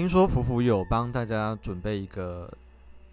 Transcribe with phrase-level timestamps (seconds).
[0.00, 2.50] 听说福福有帮大家准备一个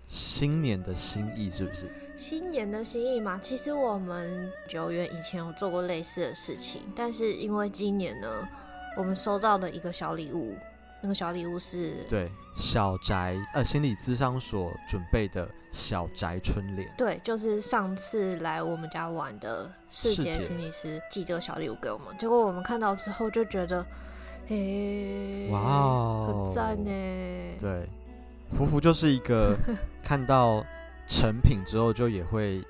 [0.07, 1.86] 新年的心意，是不是？
[2.16, 8.48] 新年的心意嘛，其实我们九月以前有做过类似的事情，但是因为今年呢，
[8.95, 10.55] 我们收到的一个小礼物，
[11.02, 23.85] 那个小礼物是对小宅呃心理咨商所准备的小宅春联，对，就是上次来我们家玩的世杰心理师寄这个小礼物给我们，结果我们看到之后就觉得，
[24.48, 26.90] 嘿，哇哦，很赞呢。
[27.60, 27.90] 对，
[28.58, 29.58] 福福就是一个
[30.02, 30.66] 看到
[31.06, 32.64] 成品之后就也会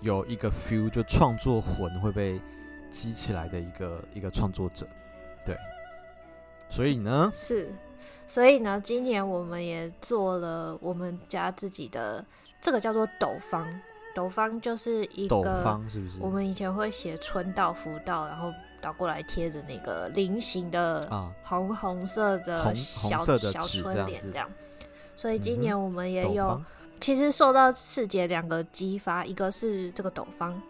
[0.00, 2.40] 有一个 feel，就创作魂会被
[2.90, 4.86] 激起来的一个一个创作者。
[5.46, 5.56] 对，
[6.68, 7.72] 所以呢，是，
[8.26, 12.24] 所以呢，今年我们也做了我们家自己的
[12.60, 13.64] 这个叫做斗方，
[14.16, 16.18] 斗方就是一个斗方是不是？
[16.20, 21.08] 我们以前会写春到福到，然后倒过来贴着那个菱形的
[21.42, 24.50] 红红色的小红色的小春联这样。
[25.16, 26.64] 所以今年我们也有，嗯、
[27.00, 30.60] 其实受到世杰两个激发，一个是这个斗方。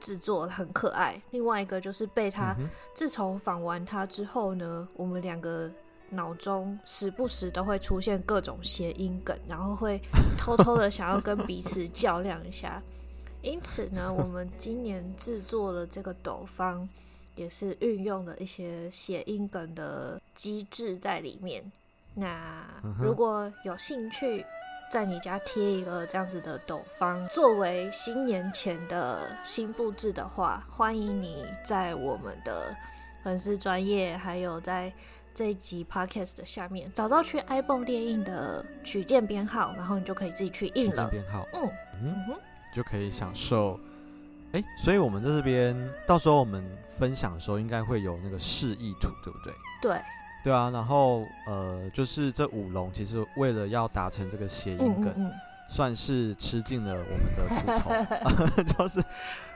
[0.00, 2.56] 制作很可爱，另外一个就是被他，
[2.92, 5.70] 自从访完他之后呢，我们两个
[6.10, 10.02] 脑中时不时都会出现各种谐音梗，然后会
[10.36, 12.82] 偷偷的想要跟彼此较量一下。
[13.42, 16.88] 因此呢，我们今年制作了这个斗方，
[17.34, 21.62] 也是运用了一些谐音梗的机制在里面。
[22.14, 22.64] 那
[23.00, 24.44] 如果有兴趣，
[24.90, 32.76] 在你家贴一个这样子的斗方，作为新年前的新布置的话，欢迎你在我们的
[33.22, 34.92] 粉丝专业，还有在
[35.34, 41.08] 这一集 podcast 的下面找到去 ibon 列印的取件编号，然后你就可以自己去印了。
[41.08, 41.70] 取件编号，嗯
[42.02, 42.40] 嗯哼，
[42.74, 43.80] 就可以享受。
[44.52, 46.64] 哎、欸，所以我们在这边，到时候我们
[46.98, 49.52] 分享的时候，应该会有那个示意图，对不对？
[49.82, 50.00] 对。
[50.44, 55.32] 对啊，然后呃，就是这五龙其实为了要达成这个谐音梗，嗯嗯嗯，
[55.68, 59.00] 算是吃尽了我们的苦头， 就是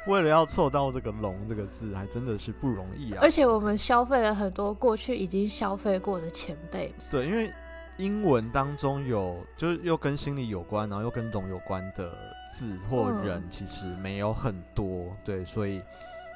[0.07, 3.19] 为了要凑到这个“龙”这个字，还真的是不容易啊。
[3.21, 6.95] 而且我们消费了很多过去已经消费过的前辈。
[7.11, 7.53] 对，因为
[7.97, 12.17] 英文当中有就是又跟心理有关，然后又跟龙有关的
[12.51, 14.87] 字或人，其实没有很多。
[14.87, 15.83] 嗯、对，所以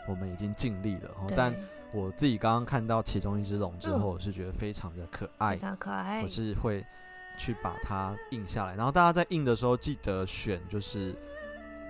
[0.07, 1.55] 我们已经尽力了，但。
[1.93, 6.23] 我自己刚刚看到其中一只龙之后，我是觉得非常的可爱，非常可爱。
[6.23, 6.87] 我是会
[7.37, 11.13] 去把它印下来，然后大家在印的时候记得选就是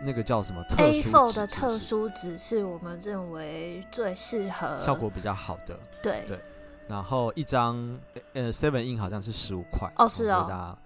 [0.01, 5.79] 那个叫什么特殊纸，A4 的特殊纸是我们认为最适合、效果比较好的。
[6.03, 6.41] 对对，
[6.89, 7.77] 然后一张
[8.33, 10.79] 呃 Seven 印好像是十五块哦，是哦，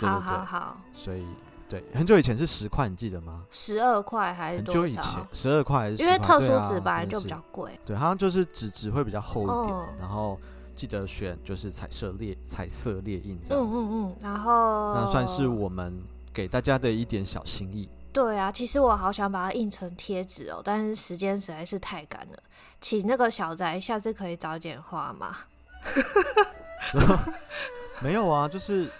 [0.00, 1.26] 对，好好好，所以。
[1.68, 3.44] 对，很久以前是十块，你记得吗？
[3.50, 4.80] 十二块还是多少？
[4.80, 6.06] 很久以前，十二块还是十块？
[6.06, 7.70] 因为特殊纸本来就比较贵。
[7.84, 10.40] 对，对，好像就是纸质会比较厚一点，哦，然后
[10.74, 13.78] 记得选就是彩色列彩色列印这样子。
[13.78, 14.16] 嗯嗯嗯。
[14.22, 16.02] 然后那算是我们
[16.32, 17.86] 给大家的一点小心意。
[18.14, 22.38] 对啊，其实我好想把它印成贴纸哦，但是时间实在是太赶了。
[22.80, 25.36] 请那个小宅下次可以早点画吗？
[28.00, 28.90] 没有啊，就是。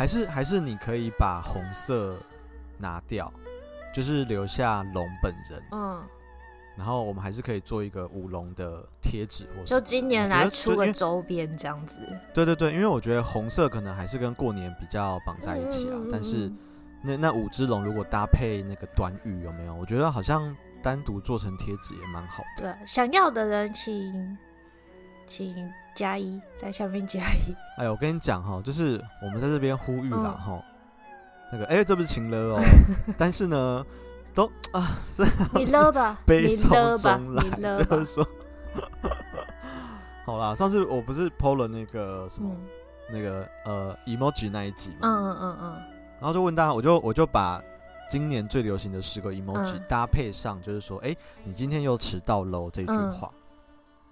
[0.00, 2.16] 还是还是你可以把红色
[2.78, 3.30] 拿掉，
[3.94, 5.62] 就是留下龙本人。
[5.72, 6.02] 嗯，
[6.74, 12.00] 然后我们还是可以做一个舞龙的贴纸，或就今年来出个周边这样子。
[12.32, 15.92] 对对对，因为我觉得红色可能还是跟过年比较绑在一起啊。
[15.92, 16.50] 嗯、但是
[17.02, 19.74] 那那五只龙如果搭配那个短语有没有？
[19.74, 22.62] 我觉得好像单独做成贴纸也蛮好的。
[22.62, 24.38] 对，想要的人请。
[25.26, 27.54] 请加一，在下面加一。
[27.76, 30.62] 哎呦，我跟你讲哈，就是我们在这边呼吁了哈、嗯，
[31.52, 32.60] 那个哎、欸，这不是情了哦，
[33.18, 33.84] 但是呢，
[34.34, 34.96] 都啊，
[35.52, 38.26] 你勒吧， 悲从中来，你勒吧，就是说，
[40.24, 42.66] 好啦，上次我不是 PO 了那个什么，嗯、
[43.12, 45.72] 那个呃 emoji 那一集嘛，嗯嗯嗯嗯，
[46.18, 47.62] 然后就问大家，我就我就把
[48.10, 53.40] 今年最流行的十个 emoji、嗯、搭配上，就是说，哎、欸，你今天又迟到喽这句话，嗯、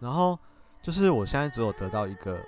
[0.01, 0.39] 然后。
[0.83, 2.39] 就是我现在只有得到一个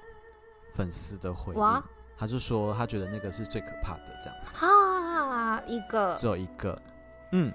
[0.74, 1.82] 粉丝的回应，
[2.16, 4.56] 他就说他觉得那个是最可怕的这样子。
[4.56, 6.80] 哈，一个只有一个，
[7.32, 7.52] 嗯，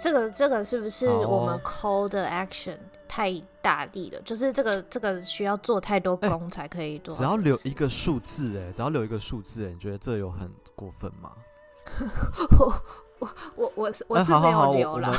[0.00, 2.78] 这个这个是不是我们 call 的 action
[3.08, 4.20] 太大力了？
[4.22, 7.14] 就是这个这个需要做太多功才可以做。
[7.14, 11.32] 只要留一个数字，哎，只要留一个数字，哎，你觉得这有很过分吗？
[12.58, 12.72] 我
[13.18, 15.12] 我我我是我是没有留了。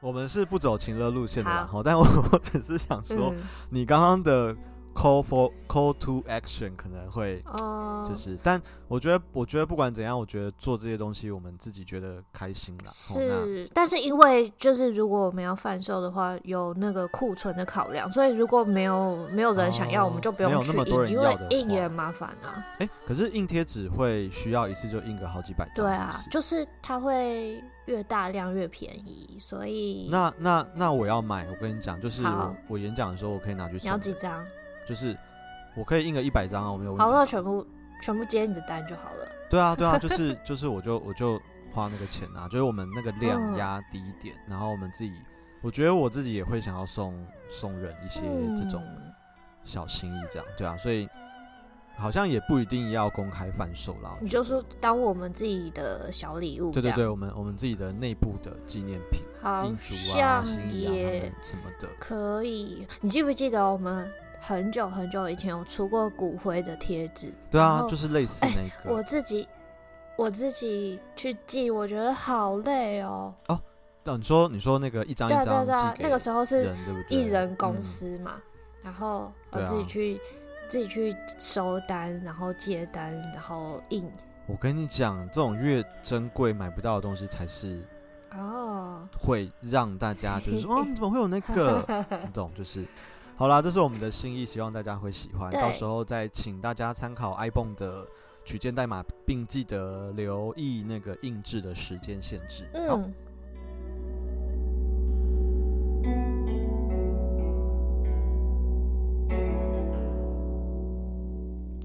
[0.00, 4.56] 我们是不走情乐路线的啦，好，但我 我只是想说，嗯、你刚刚的
[4.94, 7.42] call for call to action 可能会，
[8.08, 12.90] 就是，uh, 但我觉得，我觉得不管怎样，我觉得做这些东西，我们自己觉得开心啦。
[12.90, 22.66] 是，但是因为就是如果我们要贩售的话，有那个库存的考量，所以如果没有没有人想要，uh, 我们就不用去印，因为印也很麻烦啊。
[22.78, 25.86] 哎、欸，可是印贴纸会需要一次就印个好几百张。
[25.86, 33.86] 对啊，就是它会越大量越便宜，所以那那那我要买，我跟你讲，就是我我演讲的时候，我可以拿去送。
[33.86, 34.44] 你要几张？
[34.90, 35.16] 就是
[35.76, 37.04] 我可以印个一百张啊，我没有问题。
[37.04, 37.64] 好，那全部
[38.02, 39.28] 全部接你的单就好了。
[39.48, 41.40] 对啊，对啊，就 是就是，我就我就
[41.72, 45.12] 花那个钱啊，就是我们那个量压低一点，嗯，然后我们自己，
[45.62, 47.14] 我觉得我自己也会想要送
[47.48, 48.22] 送人一些
[48.56, 48.82] 这种
[49.62, 51.08] 小心意，这样，对啊，所以
[51.96, 54.16] 好像也不一定要公开贩售啦。
[54.20, 59.22] 你就说当我们自己的小礼物，对对对，我们我们自己的内部的纪念品，
[59.66, 62.88] 印竹啊、心意啊什么的，可以。
[63.00, 64.10] 你记不记得我们？
[64.40, 68.90] 很久很久以前有出过骨灰的贴纸，对啊，就是类似那个。
[68.90, 69.46] 欸、我自己
[70.16, 73.34] 我自己去寄，我觉得好累哦。
[73.48, 73.60] 哦，
[74.02, 75.72] 等你说你说那个一张一张寄
[76.02, 76.74] 那个时候是
[77.10, 78.42] 艺人公司嘛，嗯、
[78.84, 80.20] 然后我自己去、啊、
[80.68, 84.10] 自己去收单，然后接单，然后印。
[84.46, 87.80] 我跟你讲，这种越珍贵买不到的东西才是
[88.34, 92.04] 哦，会让大家就是说，哦，你怎么会有那个？
[92.24, 92.86] 你懂就是。
[93.40, 95.50] 好啦，这是我们的心意，希望大家会喜欢。
[95.50, 98.06] 到时候再请大家参考 ibon 的
[98.44, 102.68] 取件代码，并记得留意那个印制的时间限制。
[102.86, 103.00] 好。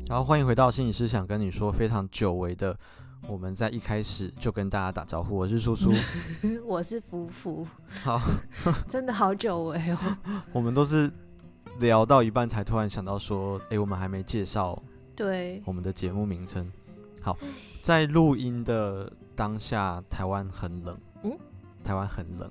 [0.09, 2.77] 然后欢迎回到心理师，想跟你说非常久违的，
[3.29, 5.37] 我们在一开始就跟大家打招呼。
[5.37, 5.89] 我是叔叔，
[6.67, 7.65] 我是福福。
[8.03, 8.19] 好，
[8.89, 9.97] 真的好久违哦。
[10.51, 11.09] 我们都是。
[11.79, 14.81] 聊到一半才突然想到说，哎、欸，我们还没介绍
[15.15, 16.71] 对我们的节目名称。
[17.21, 17.37] 好，
[17.81, 21.37] 在录音的当下，台湾很冷，嗯，
[21.83, 22.49] 台湾很冷，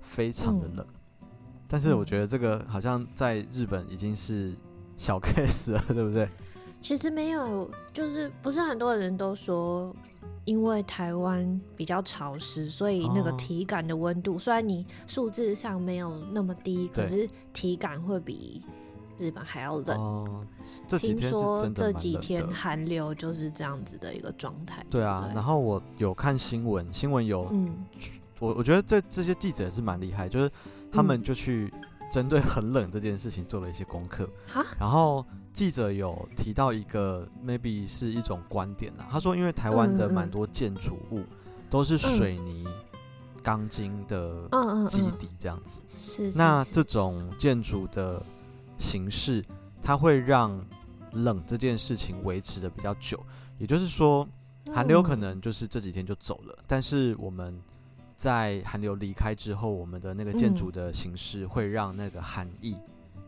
[0.00, 0.86] 非常的冷、
[1.20, 1.28] 嗯。
[1.68, 4.54] 但是我觉得这个好像在日本已经是
[4.96, 6.28] 小 case 了，对不对？
[6.80, 9.94] 其实没有，就是不是很多人都说。
[10.44, 18.62] 因为台湾比较潮湿，所以那个体感的温度，哦，虽然你数字上没有那么低，可是体感会比
[19.18, 19.98] 日本还要冷。
[19.98, 20.46] 哦，
[20.98, 24.84] 听说这几天寒流就是这样子的一个状态。
[24.88, 27.84] 对啊对，然后我有看新闻，新闻有，嗯，
[28.38, 30.50] 我我觉得这这些记者也是蛮厉害，就是
[30.92, 31.72] 他们就去
[32.10, 35.24] 针对很冷这件事情做了一些功课，嗯，然后。
[35.56, 41.24] 记者有提到一个 maybe 是一种观点啊，他说，因为台湾的蛮多建筑物
[41.70, 42.68] 都是水泥、
[43.42, 44.46] 钢筋的
[44.86, 48.22] 基底这样子，是那这种建筑的
[48.76, 49.42] 形式，
[49.80, 50.62] 它会让
[51.12, 53.18] 冷这件事情维持的比较久。
[53.56, 54.28] 也就是说，
[54.74, 57.58] 寒流可能就是这几天就走了，但是我们
[58.16, 62.76] 在寒流离开之后，我们的那个建筑的形式会让那个寒意。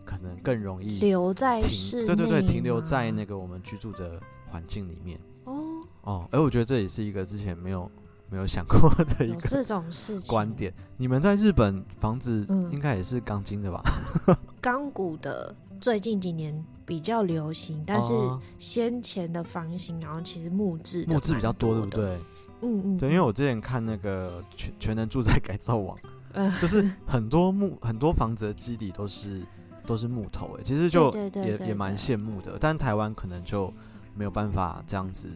[0.04, 4.18] 可能更容易留在室内，对对对，停留在那个我们居住的
[4.50, 5.20] 环境里面。
[5.44, 5.54] 哦
[6.00, 7.90] 哦，哎我觉得这也是一个之前没有
[8.30, 10.72] 没有想过的一个这种事 情观点。
[10.96, 13.82] 你们在日本房子应该也是钢筋的吧？
[14.62, 18.14] 钢、嗯、骨的最近几年比较流行，但是
[18.56, 22.18] 先前的房型，然后其实木质木质比较多，对不对？
[22.62, 25.98] 嗯嗯，对，因为我之前看那个全全能住宅改造网，
[26.32, 29.42] 嗯、 就是很多木很多房子的基底都是。
[29.86, 33.72] 都是木头哎，其实就也也蛮羡慕的，但台湾可能就
[34.14, 35.30] 没有办法这样子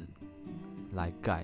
[0.93, 1.43] 来盖。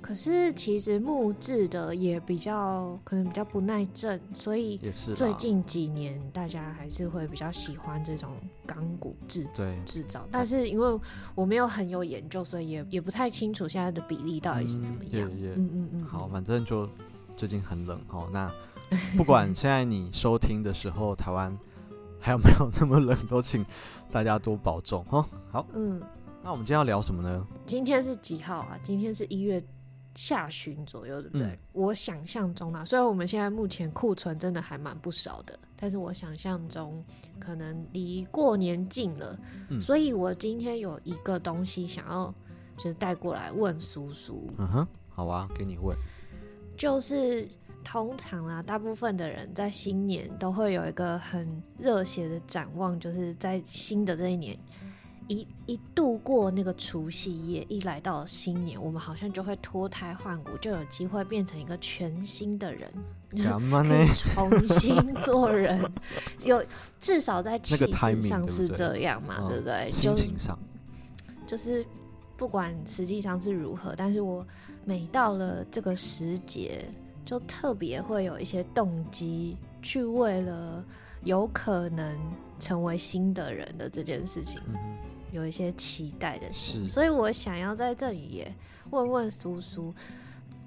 [0.00, 4.80] 可是其实木质的也比较可能比较不耐震，所以
[5.14, 8.30] 最近几年大家还是会比较喜欢这种
[8.66, 9.46] 钢骨制
[9.84, 10.26] 制造。
[10.30, 11.00] 但是因为
[11.34, 15.28] 我没有很有研究，所以也也不太清楚现在的比例到底是怎么样。
[15.28, 16.88] 嗯嗯嗯，嗯，好，反正就
[17.36, 18.28] 最近很冷哦。
[18.32, 18.50] 那
[19.16, 21.56] 不管现在你收听的时候，台湾。
[22.20, 23.16] 还有没有那么冷？
[23.28, 23.64] 都请
[24.10, 25.24] 大家多保重哦。
[25.52, 26.02] 好，嗯，
[26.42, 27.46] 那我们今天要聊什么呢？
[27.64, 28.76] 今天是几号啊？
[28.82, 29.62] 今天是一月
[30.18, 31.46] 下旬左右，对不对？
[31.46, 37.04] 嗯、我想象中啦，虽然我们现在目前库存真的还蛮不少的，但是我想象中
[37.38, 42.34] 可能离过年近了、嗯，所以我今天有一个东西想要
[42.76, 44.50] 就是带过来问叔叔。
[44.58, 45.96] 嗯哼，好啊，给你问，
[46.76, 47.48] 就是。
[47.84, 54.58] 通常啦，大部分的人在新年都会有一个很热血的展望，就是在新的这一年
[55.28, 62.90] 一一度过那个除夕夜，一来到新年，我们好像就会脱胎换骨，就有机会变成一个全新的人，
[63.44, 63.90] 干嘛呢？
[63.94, 65.78] 可以重新做人。
[66.42, 66.64] 有
[66.98, 69.90] 至少在气势上是这样嘛，对不对？
[69.92, 70.58] 心情上
[71.46, 71.84] 就，就是
[72.36, 74.46] 不管实际上是如何，但是我
[74.86, 76.88] 每到了这个时节，
[77.26, 80.82] 就特别会有一些动机去为了
[81.22, 82.18] 有可能
[82.58, 84.58] 成为新的人的这件事情。
[84.68, 84.74] 嗯
[85.30, 88.54] 有一些期待的事，所以我想要在这里也
[88.90, 89.94] 问问苏苏，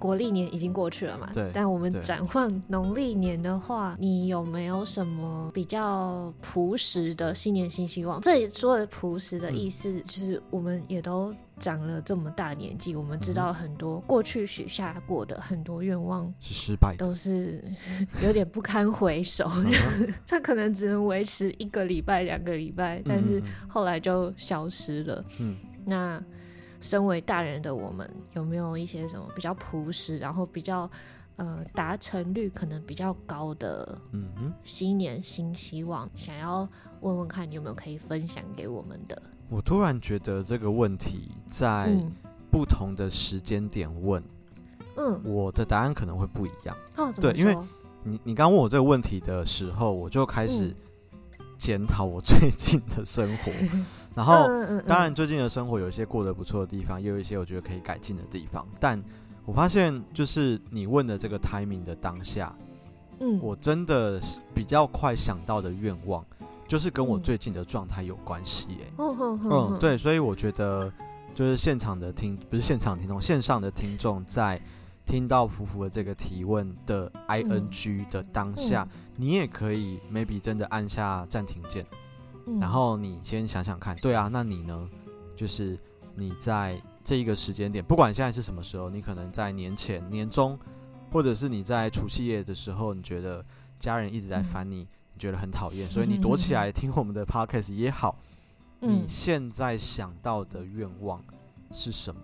[0.02, 1.30] 国历年已经过去了嘛？
[1.32, 1.48] 对。
[1.54, 8.20] 但我们展望农历年的话，你有没有什么比较朴实的新年新希望？
[8.20, 17.62] 这里说的朴实的意思，就是我们也都长了这么大年纪，我们知道很多过去许下过的很多愿望是失败，都是
[18.24, 19.48] 有点不堪回首。
[20.26, 25.24] 它 可能只能维持一个礼拜、两个礼拜，但是后来就消失了。
[25.38, 26.20] 嗯，那
[26.82, 30.90] 身为大人的我们，有没有一些什么比较朴实，然后比较
[31.36, 36.68] 呃达成率可能比较高的嗯新年新希望，想要
[37.00, 39.22] 问问看你有没有可以分享给我们的？
[39.48, 41.94] 我突然觉得这个问题在
[42.50, 44.22] 不同的时间点问，
[44.96, 46.76] 嗯，我的答案可能会不一样。
[46.96, 47.56] 哦，对，因为
[48.02, 50.74] 你你刚问我这个问题的时候，我就开始
[51.56, 53.52] 检讨我最近的生活，
[54.14, 54.46] 然后
[54.86, 58.66] 当然最近的生活有一些过得不错的地方，也有一些我觉得可以改进的地方。
[58.78, 59.02] 但
[59.44, 62.54] 我发现，就是你问的这个 timing 的当下，
[63.20, 64.20] 嗯，我真的
[64.54, 66.24] 比较快想到的愿望。
[66.68, 70.90] 就是跟我最近的状态有关系，哎，嗯，对，所以我觉得
[71.34, 74.58] 就是现场的听，不是现场听众，线上的听众在
[75.04, 81.84] 听到福福的这个提问的 ing 的当下，你也可以 maybe 真的按下暂停键，
[82.60, 84.88] 然后你先想想看，对啊，那你呢？
[85.34, 85.78] 就是
[86.14, 90.58] 你在这一个时间点，不管现在是什么时候，你可能在年前、年中，
[91.10, 93.44] 或者是你在除夕夜的时候，你觉得
[93.78, 94.86] 家人一直在烦你。
[95.14, 98.18] 你觉得很讨厌，所以你躲起来听我们的 podcast 也好。
[98.80, 101.22] 嗯、你现在想到的愿望
[101.70, 102.22] 是什么？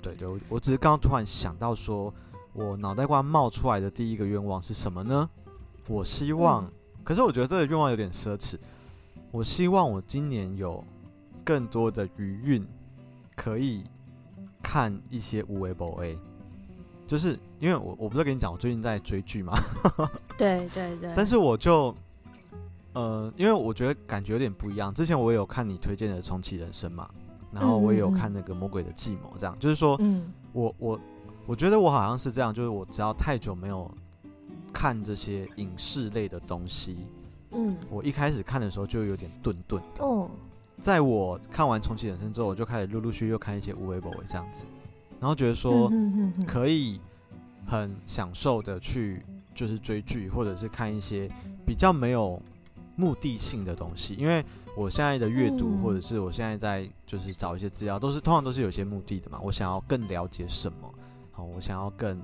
[0.00, 2.12] 对对，我只是刚刚突然想到说，
[2.54, 5.28] 我脑袋瓜冒出来的第一个愿望是什么呢？
[5.86, 6.72] 我希望，嗯、
[7.04, 8.56] 可是我觉得这个愿望有点奢侈。
[9.32, 10.84] 我希望我今年有
[11.42, 12.66] 更多的余韵，
[13.34, 13.82] 可以
[14.62, 16.18] 看一些有的没的。
[17.06, 19.58] 就是因为我我不是跟你讲我最近在追剧嘛，
[20.38, 21.94] 对对对，但是我就
[22.92, 24.92] 呃，因为我觉得感觉有点不一样。
[24.94, 27.08] 之前我也有看你推荐的《重启人生》嘛，
[27.50, 29.54] 然后我也有看那个《魔鬼的计谋》，这样。
[29.58, 31.00] 就是说，嗯，我我
[31.46, 33.90] 我觉得我好像是这样，就是我只要太久没有
[34.72, 37.06] 看这些影视类的东西，
[37.52, 40.04] 嗯，我一开始看的时候就有点顿顿的。
[40.04, 40.30] 哦，
[40.80, 44.66] 在我看完《重启人生》之后，我就开始陆陆续续又看一些无为博为这样子。
[45.20, 45.88] 然后觉得说
[46.46, 47.00] 可以
[47.64, 51.30] 很享受的去就是追剧，或者是看一些
[51.64, 52.42] 比较没有
[52.96, 54.14] 目的性的东西。
[54.14, 54.44] 因为
[54.76, 59.38] 我现在的阅读，或者是我现在在就是找一些资料，都是通常都是有些目的的嘛。
[59.40, 60.92] 我想要更了解什么，
[61.30, 62.20] 好，我想要更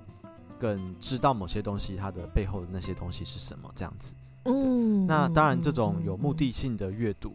[0.58, 4.16] 更知道某些东西它的背后的那些东西是什么，这样子。
[4.48, 7.34] 嗯，那当然这种有目的性的阅读，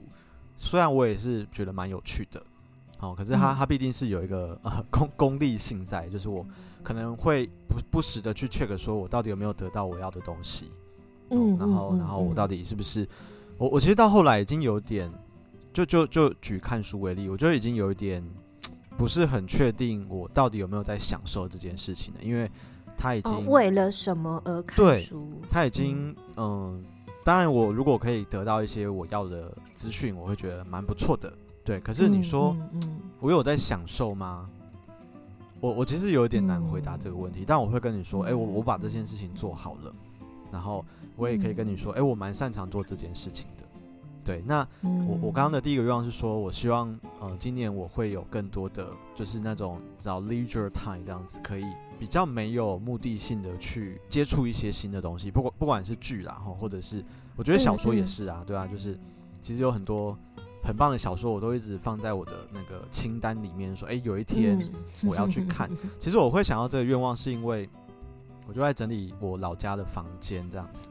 [0.58, 2.44] 虽然我也是觉得蛮有趣的。
[3.00, 6.46] 哦，可是它它毕竟是有一个呃功功利性在，就是我
[6.82, 10.72] 可能会不不时的去 check 说，我到底有没有得到我要的东西，
[11.30, 13.08] 嗯，然后然后我到底是不是
[13.58, 15.12] 我我其实到后来已经有点，
[15.74, 18.24] 就就就举看书为例，我觉得已经有一点
[18.98, 22.50] 不是很确定我到底有没有在享受这件事情了，因为
[22.98, 25.70] 他已经为了什么而看书，他已？
[25.70, 26.82] 经嗯，
[27.24, 31.32] 当然我如果可以得到一些我要的资讯，我会觉得蛮不错的。
[31.64, 32.56] 对，可是你说，
[33.20, 34.50] 我有在享受吗？
[35.62, 39.94] 我我其实有点难回答这个问题，但我会跟你说，哎，我我把这件事情做好了，
[40.52, 40.84] 然后
[41.16, 43.64] 我也可以跟你说，哎，我蛮擅长做这件事情的。
[44.26, 51.64] 对，那我我刚刚的第一个愿望是说，我希望呃今年我会有更多的就是那种叫 leisure time 这样子，可以
[52.00, 57.04] 比较没有目的性的去接触一些新的东西，不管不管是剧啦，或者是
[57.36, 59.00] 我觉得小说也是啊，对啊，就是
[59.42, 60.18] 其实有很多。
[60.66, 64.58] 很棒的小说，我都一直放在我的那个清单里面，说，哎、欸，有一天
[65.06, 65.70] 我要去看。
[65.70, 67.70] 嗯、 其实我会想要这个愿望，是因为
[68.48, 70.90] 我就在整理我老家的房间，这样子，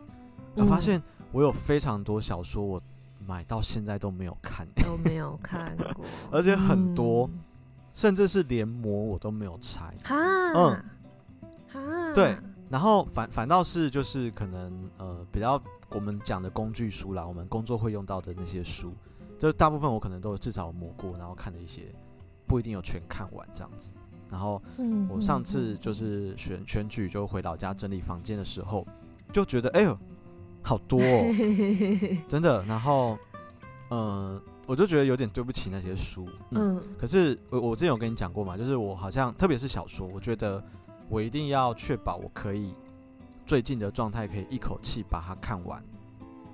[0.57, 2.83] 我发现我有非常多小说，我
[3.27, 7.41] 买到现在都没有看，都没有看过， 而且很多，嗯、
[7.95, 9.95] 甚至是连膜我都没有拆。
[10.05, 10.17] 哈
[10.55, 10.85] 嗯，
[11.73, 12.37] 哈对，
[12.69, 18.93] 然后反反倒是就是可能呃比较我们讲的工具书啦，我们工作会用到的那些书。
[19.39, 21.93] 就大部分我可能都至少摸过，然后看了一些，
[22.47, 23.93] 不一定有全看完这样子。
[24.31, 24.63] 然后
[25.09, 28.87] 我上次就是选选举就回老家整理房间的时候，
[29.33, 29.99] 就觉得哎呦，
[30.63, 31.27] 好多哦，
[32.29, 32.65] 真的。
[32.67, 33.19] 然后
[33.91, 36.29] 嗯、呃，我就觉得有点对不起那些书。
[36.51, 40.63] 嗯，可是我我之前有跟你讲过嘛，就是我好像特别是小说，我觉得
[41.09, 42.75] 我一定要确保我可以
[43.45, 45.83] 最近的状态可以一口气把它看完。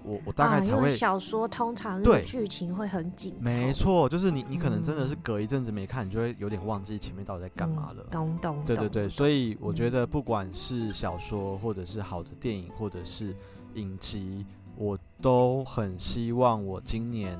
[0.04, 8.02] 我我大概才会、啊、小说通常对剧情会很紧，没错，就是你你可能真的是隔一阵子没看，你就会有点忘记前面到底在干嘛了。
[8.10, 8.64] 懂懂、嗯。
[8.64, 13.36] 对对对，所以我觉得不管是小说，或者是好的电影，或者是
[13.74, 14.46] 影集，
[14.76, 17.38] 我都很希望我今年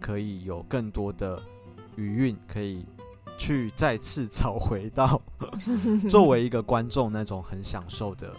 [0.00, 1.40] 可以有更多的
[1.96, 2.84] 余韵，可以
[3.38, 5.20] 去再次找回到
[6.10, 8.34] 作为一个观众那种很享受的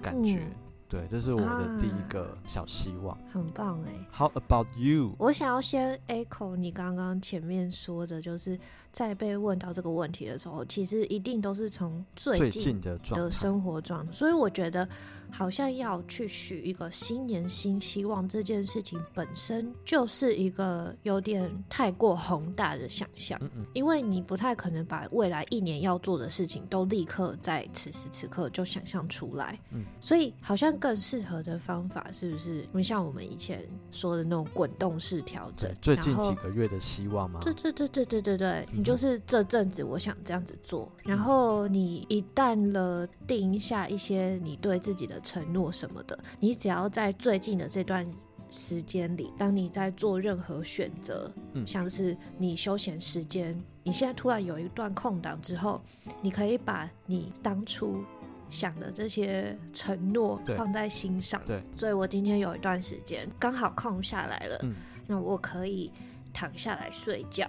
[0.00, 0.38] 感觉。
[0.38, 0.52] 嗯
[0.86, 3.92] 对，这是我的第一个小希望，啊、很棒哎。
[4.12, 5.16] How about you？
[5.18, 8.56] 我想要先 echo 你刚刚前面说的，就是
[8.92, 12.96] 在被问到这个问题的时候，其实一定都是从最近的
[13.28, 14.88] 生活状态，所以我觉得。
[15.36, 23.36] 好像要去许一个新年新希望，这件事情本身就是一个有点太过宏大的想象，
[23.72, 29.58] 因为你不太可能把未来一年要做的事情都立刻在此时此刻就想象出来。
[30.00, 32.60] 所以好像更适合的方法是不是？
[32.60, 37.40] 因为像我们以前说的那种滚动式调整，最近几个月的希望吗？
[37.42, 45.20] 对对对对对对对，你就是这阵子我想这样子做，然后你一旦了定下一些你对自己的。
[45.24, 48.06] 承诺什么的，你只要在最近的这段
[48.50, 55.82] 时间里，当你在做任何选择，嗯，像是你休闲时间，你现在突然有一段空档之后，
[56.20, 58.04] 你可以把你当初
[58.48, 61.42] 想的这些承诺放在心上。
[61.44, 64.74] 对，所以我今天有一段时间刚好空下来了，嗯，
[65.08, 65.90] 那我可以
[66.34, 67.48] 躺下来睡觉。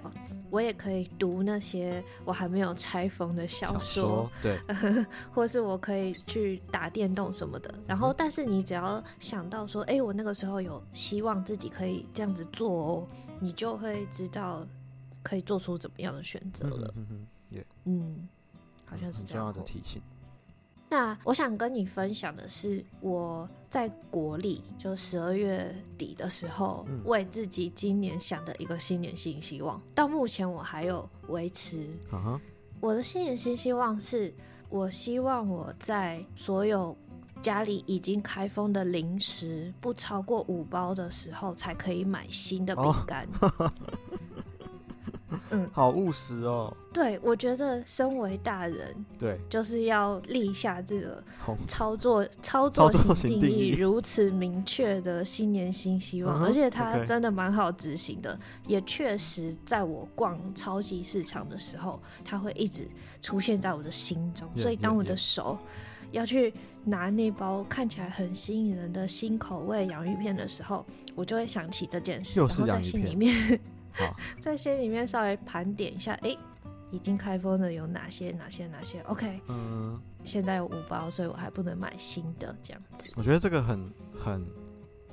[0.52, 4.58] 我也可以读那些我还没有拆封的小说，对，
[5.34, 7.74] 或是我可以去打电动什么的。
[7.86, 13.08] 然后，但是你只要想到说，哎、欸，我那个时候有希望自己可以这样子做哦，
[13.42, 14.66] 你就会知道
[15.22, 16.94] 可以做出怎么样的选择了。
[16.96, 18.30] 嗯嗯，嗯，嗯，
[18.86, 19.52] 好像是这样。
[19.52, 20.02] 的提醒。
[20.96, 29.82] 那我想跟你分享的是，我在国历就十二月底的时候，为自己今年想的一个新年新希望。
[29.94, 31.90] 到目前我还有维持。
[32.80, 34.34] 我的新年新希望是，
[34.70, 36.96] 我希望我在所有
[37.42, 43.28] 家里已经开封的零食不超过五包的时候，才可以买新的饼干。
[45.50, 46.76] 嗯， 好务实哦。
[46.94, 51.22] 对，我觉得身为大人，对，就是要立下这个
[51.68, 62.88] 操作操作型定义如此明确的新年新希望，而且它真的蛮好执行的，也确实在我逛超级市场的时候，它会一直
[63.22, 64.48] 出现在我的心中。
[64.56, 65.60] 所以当我的手
[66.12, 66.54] 要去
[66.86, 73.60] 拿那包看起来很吸引人的新口味洋芋片的时候，我就会想起这件事，然后在心里面。
[73.96, 76.40] 好， 在心里面稍微盘点一下，哎、欸，
[76.92, 78.32] 已经开封的有哪些？
[78.32, 78.68] 哪些？
[78.68, 83.12] 哪些？OK，嗯，现在有五包，所以我还不能买新的，这样子。
[83.16, 84.46] 我觉得这个很、很、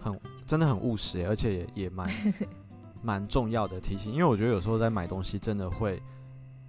[0.01, 2.09] 很，真的很务实，而且也也蛮
[3.03, 4.12] 蛮重要的提醒。
[4.12, 6.03] 因为我觉得有时候在买东西，真的会，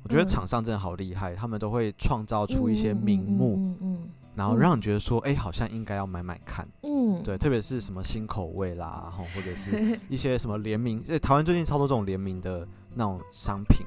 [0.04, 3.56] 我觉得厂商真的好厉害，嗯、他们都会创造出一些名目。
[3.58, 3.74] 嗯嗯。
[3.74, 13.86] 嗯嗯嗯然后让你觉得说，哎、欸，好像应该要买买看，嗯，对，特别是什么新口味啦，或者是 一些什么联名，哎，台湾最近超多这种联名的那种商品，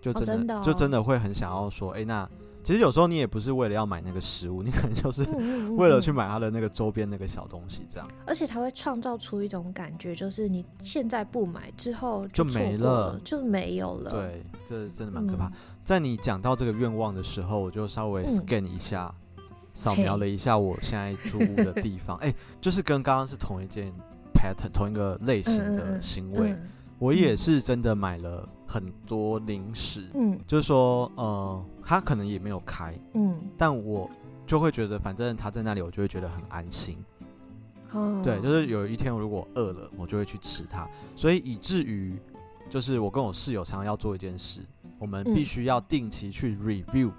[0.00, 2.30] 就真的，哦真的哦、就真的会很想要说，哎、欸，那
[2.62, 5.22] 其实有时候你也不是为了要买那个食物，你可能就是
[5.78, 8.06] 为了去买它的那个周边那个小东西这样。
[8.26, 14.10] 而且它会创造出一种感觉，就是你现在不买之后就，就没了，就没有了。
[14.10, 15.46] 对，这真的蛮可怕。
[15.46, 19.12] 嗯、在你讲到这个愿望的时候，我就稍微 scan 一下。
[19.12, 19.19] 嗯
[19.72, 23.92] 扫描了一下我现在住屋的地方，哎、欸，就是跟刚刚是同一件
[24.34, 26.50] pattern，同一个类型的行为。
[26.50, 34.10] 嗯嗯嗯、我也是真的买了很多零食，嗯，就是说，呃，他可能也没有开，嗯，但我
[34.46, 36.96] 就会觉得，反正他在那里，我就会觉得很安心。
[37.92, 42.16] 哦，对，就是有一天如果饿了，我就会去吃它，所以以至于，
[42.68, 44.60] 就是我跟我室友常常要做一件事，
[44.98, 47.10] 我们必须要定期去 review。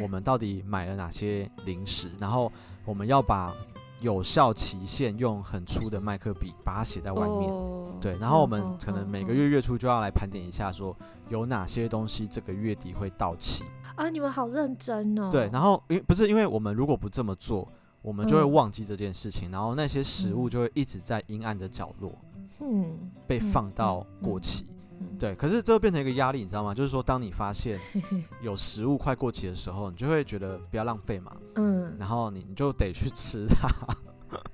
[0.00, 2.10] 我们到底买了哪些零食？
[2.18, 2.50] 然后
[2.84, 3.54] 我们要把
[4.00, 8.00] 有效期限用很粗的麦克笔把它写在外面。
[8.00, 10.96] 对，然后我们可能每个月月初就要来盘点一下，说
[11.28, 13.64] 有哪些东西这个月底会到期。
[13.96, 15.28] 啊，你们好认真哦。
[15.30, 17.68] 对，然后因不是因为我们如果不这么做，
[18.00, 22.16] 我们就会忘记这件事情，然后那些食物就会一直在阴暗的角落。
[22.60, 24.69] 嗯，被放到过期。
[25.18, 26.74] 对，可是这会变成一个压力，你知道吗？
[26.74, 27.78] 就是说，当你发现
[28.42, 33.68] 有食物快过期的时候，你就会觉得不要浪费嘛，嗯，然后你你就得去吃它，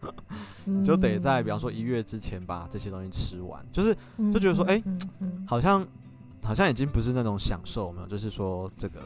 [0.65, 3.97] 你就得在比方说一月之前把这些东西吃完，就是
[4.33, 4.83] 就觉得说，哎，
[5.47, 5.87] 好像
[6.43, 9.01] 好像已经不是那种享受嘛，就是说这个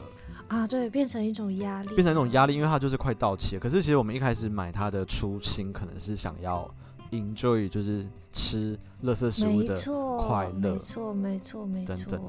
[0.47, 3.59] 啊，对，变成一种压力，变成一种压力，因为它就是快到期了。
[3.59, 6.69] 可是其实我们一开始买它的初心，可能是想要
[7.11, 9.75] enjoy，就是吃垃圾食物的
[10.17, 12.19] 快乐，没错，没错，没错，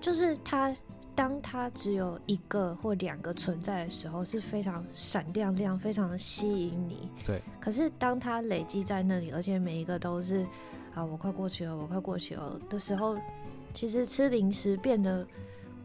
[0.00, 0.74] 就是它，
[1.14, 7.08] 当它只有一个或两个存在的时候，是非常闪亮亮，非常的吸引你。
[7.24, 7.40] 对。
[7.60, 10.46] 可是当它累积在那里，而且每一个都是
[10.94, 13.16] 啊，我快过去了，我快过去了的时候，
[13.72, 15.26] 其实吃零食变得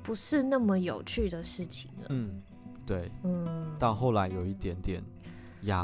[0.02, 2.08] 不是那么有趣的事情了。
[2.10, 2.42] 嗯，
[2.86, 3.12] 对。
[3.24, 3.68] 嗯。
[3.78, 5.04] 到后来有一点点。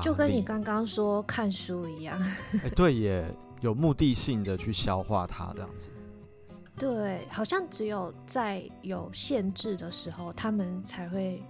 [0.01, 2.19] 就跟你刚刚说看书一样，
[2.63, 3.25] 哎，对耶，
[3.61, 5.89] 有目的性的去消化它这样子。
[6.77, 11.43] 对，好像只有在有限制的时候，他们才会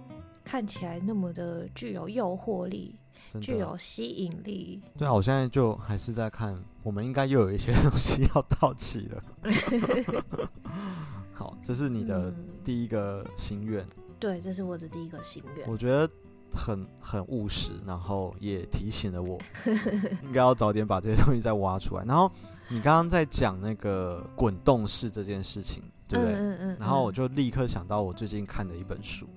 [0.44, 2.94] 看起来那么的具有诱惑力，
[3.40, 4.82] 具有吸引力。
[4.98, 9.22] 对啊，我现在就还是在看，我们应该又有一些 东西要到期了。
[11.32, 13.82] 好，这是你的第一个心愿。
[13.96, 15.68] 嗯，对，这是我的第一个心愿。
[15.68, 16.08] 我觉得。
[16.54, 19.38] 很很务实，然后也提醒了我，
[20.22, 22.04] 应该要早点把这些东西再挖出来。
[22.04, 22.30] 然后
[22.68, 26.34] 你刚刚在讲那个滚动式这件事情，对不对？
[26.34, 26.76] 嗯嗯嗯。
[26.78, 29.28] 然后我就立刻想到我最近看的一本书。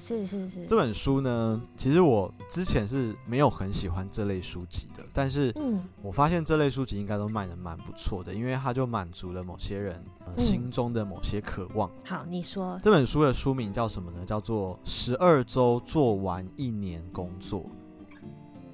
[0.00, 5.54] 是是是，这本书呢，其实我之前是没有很喜欢这类书籍的，但是
[6.00, 11.90] 我发现这类书籍应该都卖的蛮不错的，因为它就满足了某些人、呃、心中的某些渴望。
[12.02, 14.24] 好，你说这本书的书名叫什么呢？
[14.24, 17.60] 叫做《十二周做完一年工作》。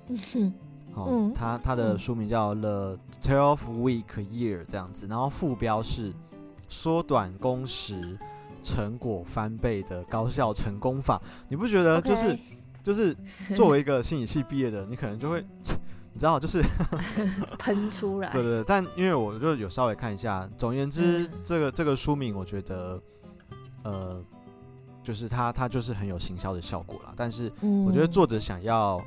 [0.06, 0.54] 嗯哼，
[0.94, 6.12] 好，它它的书名叫《The Twelve Week Year》这样子，然后副标是
[6.68, 8.16] 缩短工时。
[8.66, 12.40] 成果翻倍的高效成功法，你不觉得就是、okay.
[12.82, 13.16] 就是
[13.54, 15.40] 作为一个心理系毕业的，你可能就会
[16.12, 16.60] 你知道就是
[17.60, 18.32] 喷出来。
[18.32, 23.00] 对对对，但因为我就有稍微看一下，总而言之，嗯、这个这个书名我觉得
[23.84, 24.20] 呃，
[25.04, 27.14] 就是它它就是很有行销的效果啦。
[27.16, 27.52] 但是
[27.86, 29.00] 我觉得作者想要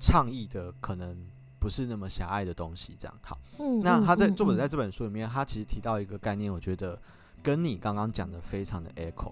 [0.00, 1.16] 倡议的可能
[1.60, 3.38] 不是那么狭隘的东西，这样好。
[3.60, 6.98] 嗯、那他在作者在这本书里面，他其实提到一个概念，我觉得。
[7.44, 9.30] 跟你刚刚讲的非常的 echo，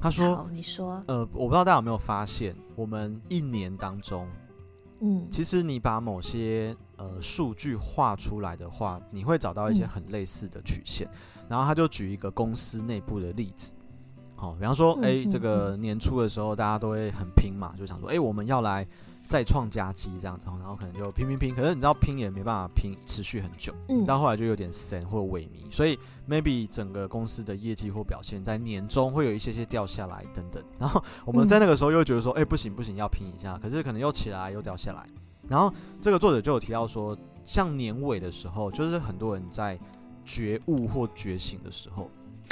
[0.00, 4.28] 他说：“你说，呃，我不知道大家有没有发现，我们一年当中，
[5.00, 11.08] 嗯，其实你把某些呃数据画出来的话，你会找到一些很类似的曲线。
[11.08, 13.72] 嗯、然后他就举一个公司内部的例子，
[14.36, 18.86] 好、哦，比方说，哎、欸，这个年初的时候，大家都会很拼嘛，就想说，哎、欸，我们要来。”
[19.26, 35.06] 再创佳绩这样子，然后可能就拼拼拼，可是你知道拼也没办法拼持续很久，嗯，到后来就有点神或萎靡，所以 maybe 整个公司的业绩或表现在年终会有一些些掉下来等等，然后我们在那个时候又觉得说，哎、嗯欸，不行不行，要拼一下，可是可能又起来又掉下来，
[35.48, 39.78] 然后这个作者就有提到说，像年尾的时候，就是很多人在
[40.24, 42.10] 觉悟或觉醒的时候。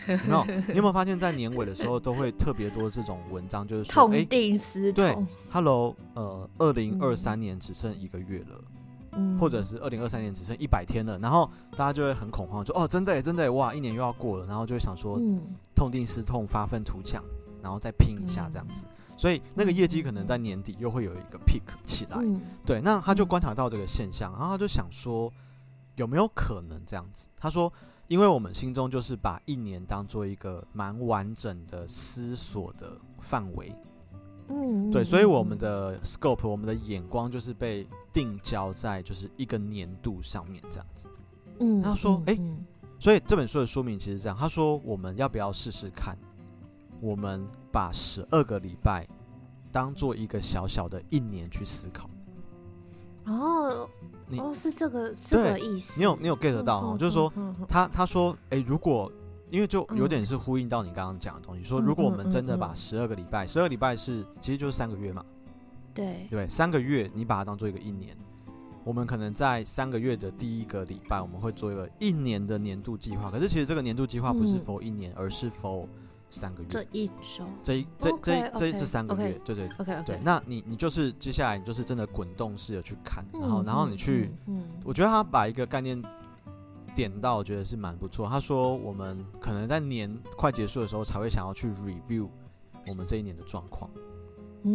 [0.09, 0.45] 有没有？
[0.69, 5.05] 你有没有发现，在年尾的时候都会特别多这种文章，就是说，痛定思痛。
[5.05, 8.65] 欸、对，Hello，呃，二零二三年只剩一个月了，
[9.13, 15.41] 嗯、或者是二零二三年只剩一百天了，然后大家就会很恐慌，说，哦，真的耶，真的耶，哇，一年又要过了，然后就会想说，嗯、
[15.75, 17.23] 痛定思痛，发愤图强，
[17.63, 18.85] 然后再拼一下这样子。
[18.85, 22.19] 嗯、所以那个业绩可能在年底又会有一个 peak 起来。
[22.21, 25.33] 嗯、对，那他就观察到这个现象，然后他就想说，
[25.97, 27.27] 有没有可能这样子？
[27.39, 27.73] 他说。
[28.09, 33.75] 因为我们心中就是把一年当做一个蛮完整的思索的范围，
[34.49, 41.09] 嗯，对，所以我们的 scope，我们的眼光就是被定焦在就是一个年度上面这样子，
[41.61, 42.39] 嗯，他说，哎，
[42.99, 46.19] 所以这本书的书名其实这样，他说我们要不要试试看，
[47.01, 49.09] 我们把十二个礼拜
[49.71, 52.11] 当做一个小小的一年去思考，
[53.27, 53.89] 哦。
[54.39, 55.93] 哦，是这个这个意思。
[55.99, 56.97] 你有你有 get 到哦？
[56.99, 57.31] 就是说，
[57.69, 59.13] 他他说，哎，如果
[59.51, 65.23] 因为就有点是呼应到你刚刚讲的东西，说如果我们真的把十二个礼拜，十二个礼拜是其实就是三个月嘛，
[65.93, 68.17] 对对，三个月你把它当做一个一年，
[68.85, 73.31] 我们可能在三个月的第一个礼拜，我们会做一个一年的年度计划。
[73.31, 75.87] 可是其实这个年度计划不是 for 一年，而是 for
[76.33, 84.33] 三个月，这一周，这一这这这这三个月，对对，OK 对，那你你就是接下来你就是真的滚动式的去看，然后然后你去，
[84.85, 86.03] 我觉得他把一个概念
[86.95, 88.29] 点到，我觉得是蛮不错。
[88.29, 92.29] 他说我们可能在年快结束的时候才会想要去 review
[92.89, 93.91] 我们这一年的状况，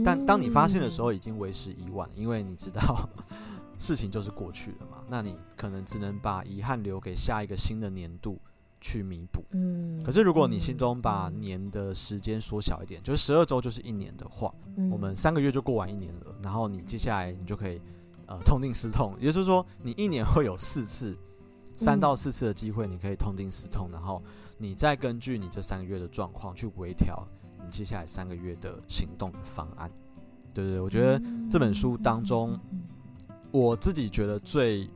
[0.06, 3.10] 但当你发现的时候已经为时已晚，因为你知道
[3.80, 8.40] 事情就是过去了嘛，那你可能只能把遗憾留给下一个新的年度
[8.80, 9.44] 去弥补。
[9.54, 16.36] 嗯，可是如果你心中把年的时间缩小一点，就是十二周就是一年的话，嗯，我们三个月就过完一年了。
[16.44, 17.82] 然后你接下来你就可以
[18.26, 21.18] 呃痛定思痛，也就是说你一年会有四次，
[21.76, 24.22] 三到四次的机会，你可以痛定思痛，然后
[24.58, 27.28] 你再根据你这三个月的状况去微调
[27.64, 29.92] 你接下来三个月的行动的方案。
[30.54, 32.60] 对对对，我觉得这本书当中。
[33.50, 34.90] 我自己觉得最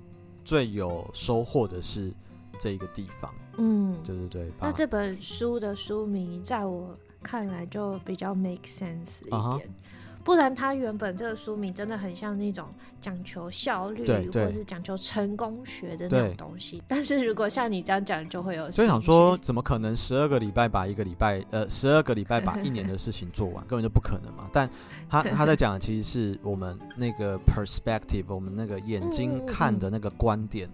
[0.43, 2.13] 最有收获的是
[2.59, 4.51] 这一个地方，嗯，对对对。
[4.59, 9.61] 那这本书的书名在我看来就比较 make sense 一点，uh huh.
[10.23, 12.67] 不然它原本这个书名真的很像那种
[12.99, 16.81] 讲求效率或者是讲求成功学的那种东西。
[16.87, 24.47] 但是如果像你这样讲，就会有所以想说，怎么可能十二个礼拜把一个礼拜呃十二个礼拜把一年的事情做完，根本就不可能嘛。
[24.53, 24.69] 但
[25.09, 30.69] 他他在讲的其实是我们那个 perspective，我们那个眼睛看的那个观点，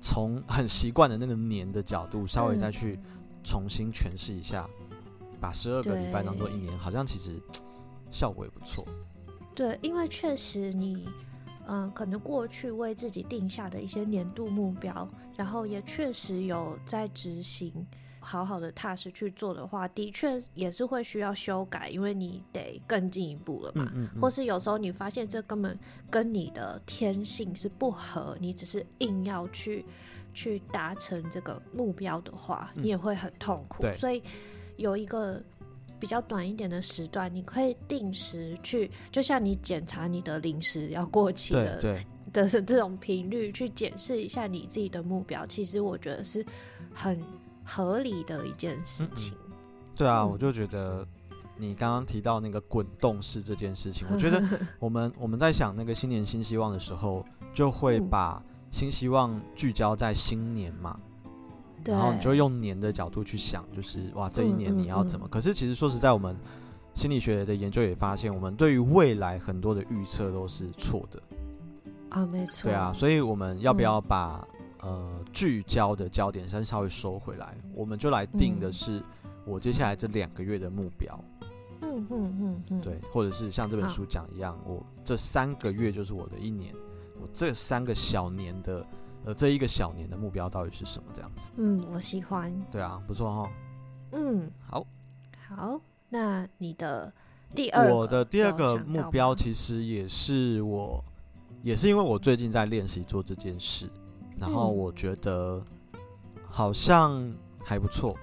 [0.00, 2.98] 从很习惯的那个年的角度，稍微再去
[3.44, 4.68] 重新诠释一下，
[5.40, 7.40] 把十二个礼拜当做一年，好像其实。
[8.10, 8.86] 效果也不错，
[9.54, 11.06] 对，因为确实你，
[11.66, 15.06] 嗯、呃，可能过去为自己定下的一些年度目标，
[15.36, 17.86] 然后也确实有在执行，
[18.20, 23.90] 好好的踏实去做的话，的确也是会需要修改，因为你得更进一步了嘛。
[23.94, 25.78] 嗯嗯嗯，或是有时候你发现这根本
[26.10, 29.84] 跟你的天性是不合，你只是硬要去
[30.34, 33.82] 去达成这个目标的话，你也会很痛苦。
[33.82, 34.22] 对，所以
[34.76, 35.42] 有一个。
[36.00, 42.00] 比较短一点的时段，你可以定时去，就像你检查你的零食要过期的
[42.32, 45.44] 的这种频率，去检视一下你自己的目标。
[45.48, 46.46] 其实我觉得是
[46.94, 47.20] 很
[47.68, 49.34] 合理的一件事情。
[49.34, 49.52] 嗯嗯
[49.94, 51.06] 对啊，嗯、我就觉得
[51.56, 54.42] 你刚刚提到那个滚动式这件事情，我觉得
[54.80, 60.98] 我们我们在想那个新年新希望的时候，就会把新希望聚焦在新年嘛。
[61.84, 65.26] 然后你就用年的角度去想，就是哇，这一年你要怎么？
[65.26, 66.36] 嗯嗯嗯、可是其实说实在，我们
[66.94, 71.22] 心理学的研究也发现，我们对于未来很多的预测都是错的
[72.10, 72.64] 啊，没错。
[72.64, 77.56] 对啊，所以我们要不要把、嗯、呃聚焦的焦点先稍微收回来？
[77.74, 79.02] 我们就来定的是
[79.44, 81.18] 我接下来这两个月的目标。
[81.82, 86.74] 嗯嗯嗯嗯，对，或者是像这本书讲一样，我这三个月就是我的一年，
[87.20, 88.84] 我这三个小年的。
[89.24, 91.10] 呃，这一个小年的目标到底是什么？
[91.12, 92.54] 这样子，嗯，我喜欢。
[92.70, 93.50] 对啊，不错哈。
[94.12, 94.86] 嗯，好，
[95.48, 95.80] 好。
[96.08, 97.12] 那你的
[97.52, 101.04] 第二，我的第二个目标其实也是我，
[101.62, 103.90] 也是因为我最近在练习做这件事，
[104.40, 105.62] 然后我觉得
[106.48, 107.32] 好像
[107.64, 108.16] 还不错。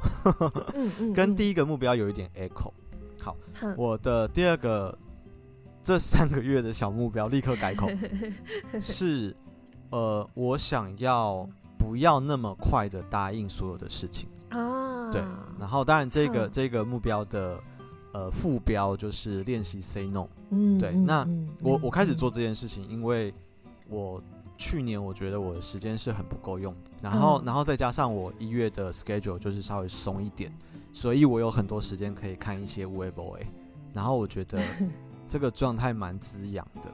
[0.73, 2.71] 嗯 嗯，跟第一个目标有一点 echo。
[3.19, 3.35] 好，
[3.77, 4.97] 我的第二个
[5.83, 7.89] 这三个月的小目标立刻改口
[8.79, 9.35] 是。
[9.91, 11.47] 呃，我想要
[11.77, 15.09] 不要那么快的答应所有的事情啊？
[15.11, 15.21] 对，
[15.57, 17.57] 然后当然这个、嗯、这个目标的
[18.11, 20.27] 呃副标就是练习 say no。
[20.49, 20.91] 嗯，对。
[20.91, 23.33] 那、嗯、我我开始做这件事情，因为
[23.87, 24.21] 我
[24.57, 30.51] 去年我觉得我的时间是很不够用的，然后、嗯、然后再加上我一月的 schedule 就是稍微松一点，
[30.91, 33.37] 所以我有很多时间可以看一些 Weibo，
[33.93, 34.61] 然后我觉得
[35.29, 36.89] 这个状态蛮滋养的。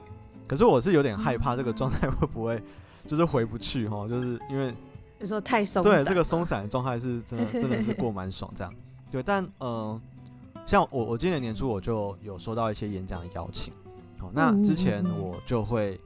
[0.48, 2.62] 可是我是有点害怕这个状态会不会。
[3.04, 4.72] 就是回不去哈，就是因为
[5.20, 5.82] 有时候太松。
[5.82, 8.72] 对，这个松散的状态是真的，真的是过蛮爽这样。
[9.10, 10.02] 对，但嗯、呃，
[10.68, 13.74] 像我，我今年年初我就有收到一些演讲的邀请。
[14.20, 16.00] 哦，那之前我就会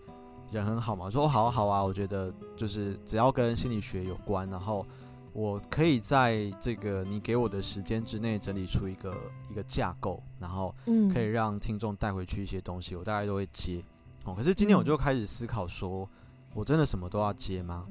[0.51, 4.85] 人很好嘛，说好好啊，我觉得就是只要跟心理学有关，然后
[5.33, 9.15] 我可以在这个你给我的时间之内整理出一个
[9.49, 10.73] 一个架构，然后
[11.13, 13.83] 可以让听众带回去一些东西，我大概都会接。
[14.23, 16.07] 哦，可是今天我就开始思考说。
[16.53, 17.85] 我真的什么都要接吗？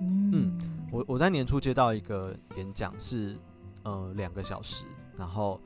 [0.00, 0.58] 嗯，
[0.90, 3.36] 我我在年初接到一个演讲，是
[3.82, 5.60] 呃两个小时，然后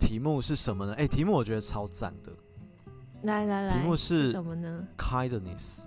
[0.00, 0.94] 题目是什么呢？
[0.94, 2.32] 哎、欸，题目我觉得超赞的。
[3.22, 5.80] 来来来，题目是，是什么呢？Kindness。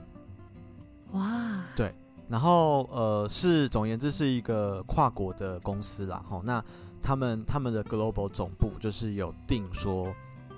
[1.12, 1.94] 哇，对，
[2.28, 6.24] 然后呃是总而言之是一个跨国的公司啦。
[6.28, 6.64] 吼，那
[7.02, 10.14] 他们他们的 Global 总部就是有定说，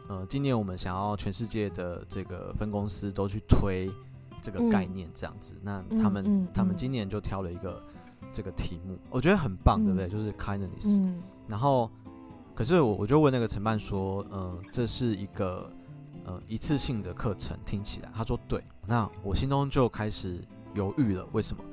[0.07, 3.91] 呃，今年我们想要全世界的这个分公司都去推。
[4.39, 7.83] 这个概念这样子，嗯、那他们、嗯嗯、他们今年就挑了一个
[8.31, 10.07] 这个题目，我觉得很棒，嗯、对不对？
[10.07, 11.01] 就是 kindness。
[11.01, 11.89] 嗯、然后，
[12.55, 15.69] 可是我我就问那个承办说，嗯、呃，这是一个
[16.27, 18.63] 呃一次性的课程，听起来，他说对。
[18.85, 20.39] 那我心中就开始
[20.75, 21.63] 犹豫了，为什么？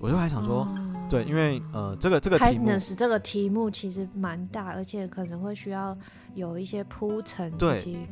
[0.00, 5.96] 我就还想说，哦、对，因为呃，这个这个 kindness 这个题目其实蛮大，而且可能会需要
[6.34, 8.08] 有一些铺陈，对。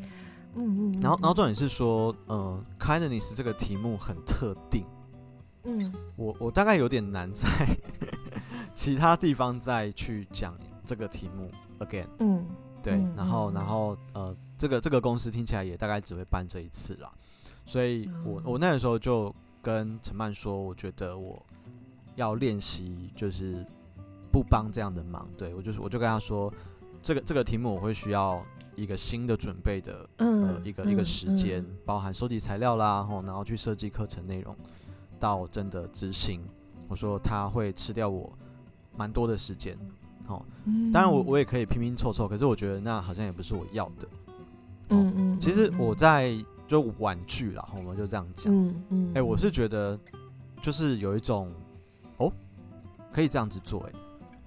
[0.55, 4.85] 嗯嗯，然后然后重点是说，嗯、呃，kindness 这个题目很特定，
[5.65, 7.49] 嗯，我我大概有点难在
[8.75, 11.49] 其他地方再去讲这个题目
[11.81, 12.47] again，嗯，
[12.83, 13.55] 对，嗯然后嗯。
[13.55, 17.11] 然后呃，这个这个公司听起来也大概只会办这一次啦，
[17.67, 21.45] 所以我我那个时候就跟陈曼说，我觉得我
[22.15, 23.67] 要练习就是
[24.31, 26.55] 不帮这样的忙，对，我就是我就跟他说，
[27.03, 28.41] 这个这个题目我会需要。
[28.75, 34.57] 一个新的准备的呃一个、嗯、一个时间，嗯、包含收集材料啦，然后去设计课程内容，
[35.21, 36.41] 到真的执行。
[36.89, 38.33] 我说他会吃掉我
[38.97, 39.77] 蛮多的时间，
[40.27, 40.43] 哦，
[40.91, 44.09] 当然我我也可以拼拼凑凑，可是我觉得那好像也不是我要的。
[44.93, 46.33] 嗯嗯，其实我在
[46.69, 48.55] 就婉拒了，我们就这样讲。
[48.55, 49.99] 嗯嗯，哎、欸，我是觉得
[50.61, 51.53] 就是有一种
[52.19, 52.33] 哦，
[53.13, 53.93] 可以这样子做、欸，哎。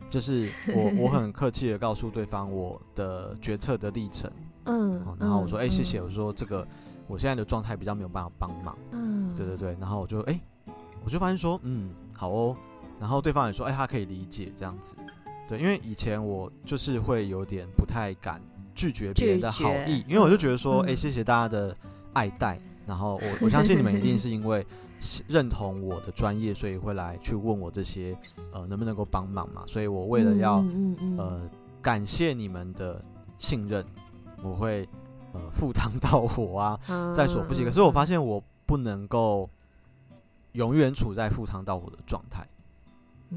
[0.08, 4.32] 就是我， 我很客气的告诉对方我的决策的历程，
[4.66, 6.66] 嗯，然后我说，哎、欸，谢谢，我说这个
[7.08, 12.56] 我现在的状态比较没有办法帮忙，嗯，对对对，然后我就，哎、欸，我就发现说，嗯，好哦，
[13.00, 14.96] 然后对方也说，哎、欸，他可以理解这样子，
[15.48, 18.40] 对，因为以前我就是会有点不太敢
[18.76, 21.76] 拒绝别人的好意，因为我就觉得说，哎、嗯欸，谢谢大家的
[22.14, 24.66] 爱戴，然后我 我相信你们一定是因为。
[25.28, 28.18] 认同我的专业，所以会来去问我这些，
[28.52, 29.62] 呃，能不能够帮忙嘛？
[29.68, 30.66] 所以我为了要，
[31.18, 31.48] 呃，
[31.80, 33.04] 感谢你们的
[33.38, 33.86] 信任，
[34.42, 34.88] 我会
[35.34, 36.80] 呃 赴汤蹈火啊，
[37.14, 37.64] 在所不惜。
[37.64, 39.48] 可是我发现我不能够
[40.54, 42.48] 永远处在赴汤蹈火的状态，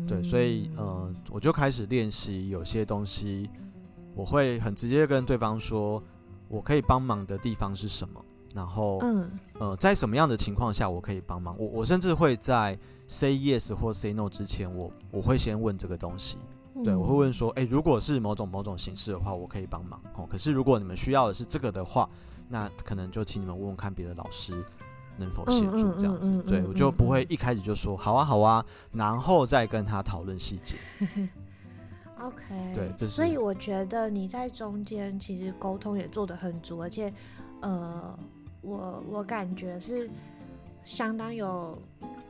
[0.06, 3.50] 对，所以呃，我就开始练习有些东西，
[4.18, 6.02] 我会很直接跟对方说，
[6.48, 8.20] 我可以帮忙的地方是什么。
[8.52, 11.54] 然后，嗯，呃，在什么样的情况下我可以帮忙？
[11.56, 12.76] 我我甚至会在
[13.06, 16.36] say yes 或 say no 之前，我我会先问这个东西。
[16.82, 20.26] 对，我会问说，诶，如果是某种某种形式的话，我可以帮忙哦。
[20.28, 22.10] 可是如果你们需要的是这个的话，
[22.48, 24.64] 那可能就请你们问问看别的老师
[25.16, 26.42] 能否协助这样子。
[26.42, 30.74] 对，我就不会一开始就说好啊好啊，然后再跟他讨论细节。
[32.20, 37.12] OK，对，就是，所以我觉得你在中间其实沟通也做得很足，而且，
[37.60, 38.18] 呃。
[38.60, 40.10] 我我感觉是
[40.84, 41.80] 相当有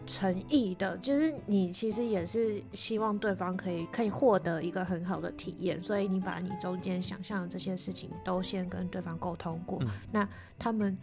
[0.07, 9.79] 诚意的，就是你其实也是希望对方可以可以获得一个很好的体验，所以你把你中间想象的这些事情都先跟对方沟通过。
[9.81, 10.97] 嗯、那他们，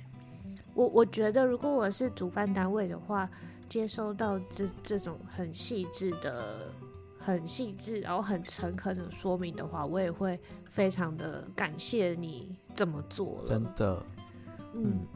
[0.76, 3.28] 我我觉得如果我是主办单位的话，
[3.68, 6.72] 接收到这这种很细致的、
[7.26, 13.50] 很细致然后很诚恳的说明的话，我也会非常的感谢你这么做了。
[13.50, 14.04] 真的。
[14.76, 15.08] 嗯，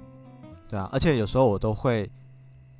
[0.68, 2.10] 对啊，而且有时候我都会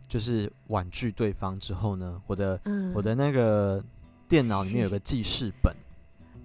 [0.08, 3.84] 就是婉拒对方之后呢，我的、嗯、我的那个
[4.28, 5.76] 电脑里面有个记事本，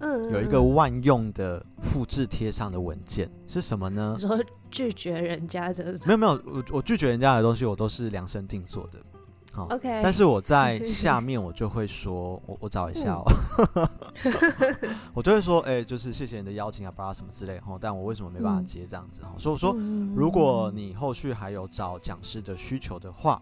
[0.01, 4.15] 嗯，有一个万用的复制贴上的文件是什么呢？
[4.19, 4.37] 说
[4.69, 5.97] 拒绝人家的？
[6.05, 8.99] 没有没有，我我拒绝人家的东西，我都是量身定做的。
[9.55, 10.01] 好，OK。
[10.03, 13.23] 但是我在 下面我就会说，我我找一下哦，
[13.75, 17.77] 嗯、 我就会说，哎、欸，就是谢谢你的邀请啊，巴拉什么之类哈。
[17.79, 19.29] 但我为什么没办法接这样子哈？
[19.33, 19.73] 嗯、所以我说，
[20.13, 23.41] 如果你后续还有找讲师的需求的话，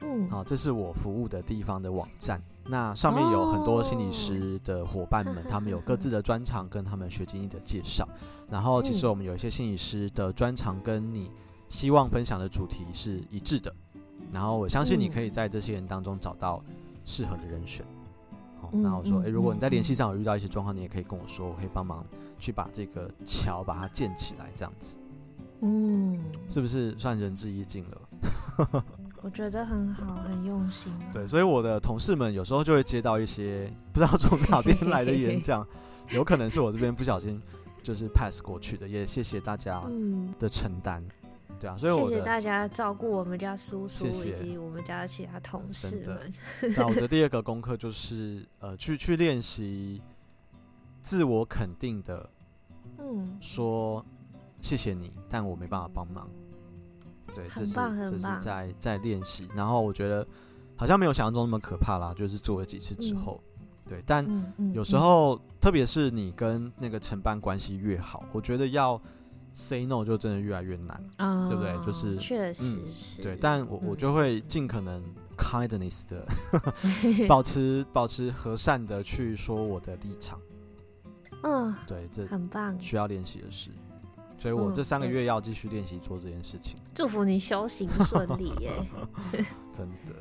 [0.00, 8.08] 嗯，好，这是我服务的地方的网站，那上面有很多心理师的伙伴们，哦、他们有各自的专长跟他们学经历的介绍。
[8.48, 11.30] 然后，其实我们有一些心理师的专长跟你
[11.66, 13.74] 希望分享的主题是一致的。
[14.32, 16.62] 然后我相信你可以在这些人当中找到
[17.04, 17.84] 适合的人选。
[18.60, 22.04] 好，那我说，诶，如果你在联系上有遇到一些状况，你也可以跟我说，我可以帮忙
[22.38, 24.98] 去把这个桥把它建起来，这样子。
[25.60, 28.84] 嗯，是不是算仁至义尽了？
[29.22, 30.92] 我觉得很好，很用心。
[31.12, 35.66] 对，所以我的同事们有时候就会接到一些不知道从哪边 来的演讲，
[36.10, 37.40] 有可能是我这边不小心
[37.82, 39.82] 就是 pass 过去的，也谢谢大家
[40.38, 41.02] 的承担。
[41.60, 46.32] 对啊，所以我谢谢大家照顾我们家叔叔以及我们家的其他同事们。
[46.76, 50.00] 那我的 第二个功课就是呃，去去练习
[51.02, 52.30] 自我肯定的，
[52.98, 54.04] 嗯，说
[54.60, 56.30] 谢谢你，但我没办法帮忙。
[57.34, 59.48] 对，很棒，很棒在在练习。
[59.54, 60.26] 然后我觉得
[60.76, 64.02] 好像没有想象中那么可怕啦，就是做了几次之后，嗯、对。
[64.06, 64.24] 但
[64.72, 68.96] 有时候，嗯嗯、特别是你跟那个承办关系越好，我觉得要。
[69.58, 71.84] Say no 就真的越来越难，哦、对不对？
[71.84, 75.02] 就是确实是、嗯、对，但我我就会尽可能
[75.36, 76.24] kindness 的
[77.26, 80.40] 保持保持和善的去说我的立场。
[81.42, 83.72] 嗯，对，这很棒，需要练习的事。
[84.38, 86.76] 所以我这三个月要继续练习做这件事情。
[86.94, 88.72] 祝福你修行顺利耶！
[89.74, 90.14] 真的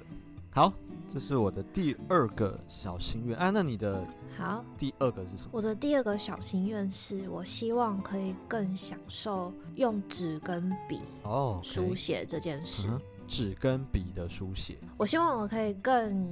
[0.50, 0.74] 好，
[1.10, 3.50] 这是我的第二个小心愿啊。
[3.50, 4.06] 那你的
[4.38, 5.50] 好，第二个是什么？
[5.54, 12.90] 我的第二个小心愿是我希望可以更享受用纸跟笔哦书写这件事。
[13.28, 16.28] 纸、跟笔的书写，我希望我可以更，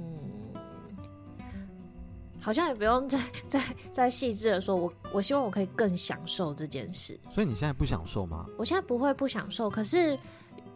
[2.40, 3.62] 好像也不用再再
[3.92, 7.18] 再细致的说，我我希望我可以更享受这件事。
[7.30, 8.46] 所以你现在不享受吗？
[8.56, 10.18] 我现在不会不享受，可是。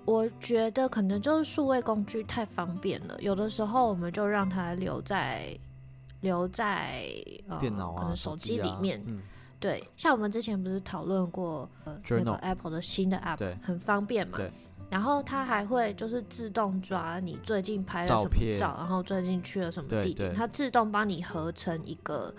[0.04, 5.56] 我觉得可能就是数位工具太方便了，有的时候我们就让它留在
[6.20, 7.04] 留在
[7.48, 8.98] 呃电脑啊、可能手机里面。
[9.00, 9.20] 啊嗯、
[9.60, 11.68] 对，像我们之前不是讨论过
[12.08, 14.36] 那个 Apple 的新的 App，很方便嘛。
[14.36, 14.50] 对。
[14.90, 22.34] 然后它还会就是自动抓你最近拍了什么照，片然后最近去了什么地点，它自动帮你合成一个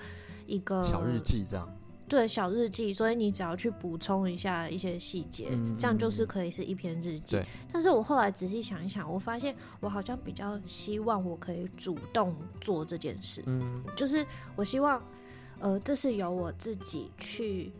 [0.47, 1.65] 一个小日记这样。
[2.11, 7.39] 对，小日记，所以你只要去补充一下一些细节，嗯、这样就是可以是一篇日记。
[7.71, 13.41] 但是我后来仔细想一想，我发现我好像比较希望我可以主动做这件事。
[13.45, 15.01] 嗯，就是我希望，
[15.59, 17.71] 呃，这是由我自己去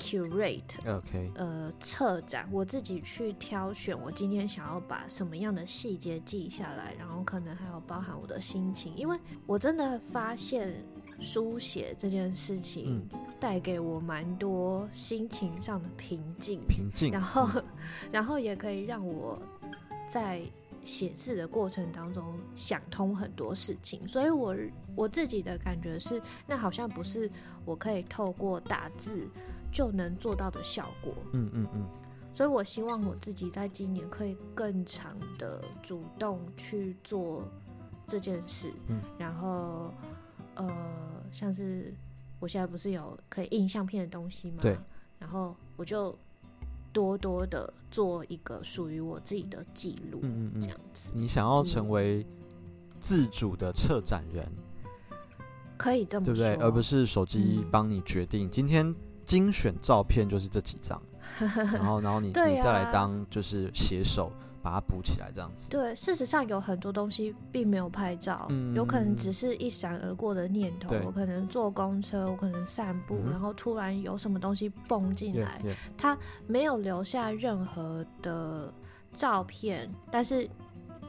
[0.00, 1.30] curate，OK，、okay.
[1.36, 9.16] 呃，策展，我自己去挑选，我今天想要把什么样的细节记下来，然后可能还有包含我的心情，因为
[9.46, 10.74] 我真的发现。
[11.18, 13.08] 书写这件事情
[13.46, 17.62] 带给我蛮多心情上的平静，平静，然后，
[18.10, 19.40] 然后也可以让我
[20.08, 20.42] 在
[20.82, 24.00] 写字的过程当中想通很多事情。
[24.08, 24.56] 所以我
[24.96, 27.30] 我自己的感觉是，那好像不是
[27.64, 29.28] 我可以透过打字
[29.70, 31.14] 就能做到的效果。
[31.32, 31.86] 嗯嗯嗯。
[32.34, 37.44] 所以我希望我自己在今年可以更长的主动去做
[38.08, 38.72] 这件事。
[38.88, 39.94] 嗯，然后。
[40.58, 40.66] 呃，
[41.30, 41.92] 像是
[42.38, 44.58] 我现在不是有可以印相片的东西吗？
[44.60, 44.78] 对。
[45.18, 46.16] 然后我就
[46.92, 51.10] 多多的做一个属于我自己的记录，嗯嗯，这样子。
[51.14, 52.26] 你想要成为
[53.00, 54.46] 自主的策展人，
[55.76, 56.64] 可以这么说，对不对？
[56.66, 61.00] 而不是手机帮你决定，今天精选照片就是这几张，
[61.38, 64.30] 然后然后你、啊、你再来当就是写手。
[64.66, 65.70] 把它补起来，这样子。
[65.70, 70.92] 对，事实上有很多东西并没有拍照，嗯、有可能只是一闪而过的念头。
[71.04, 75.62] 我可能坐公车，我可能散步，嗯、然后突然有什么东西蹦进来，
[75.96, 78.74] 它没有留下任何的
[79.12, 79.88] 照片。
[80.10, 80.50] 但是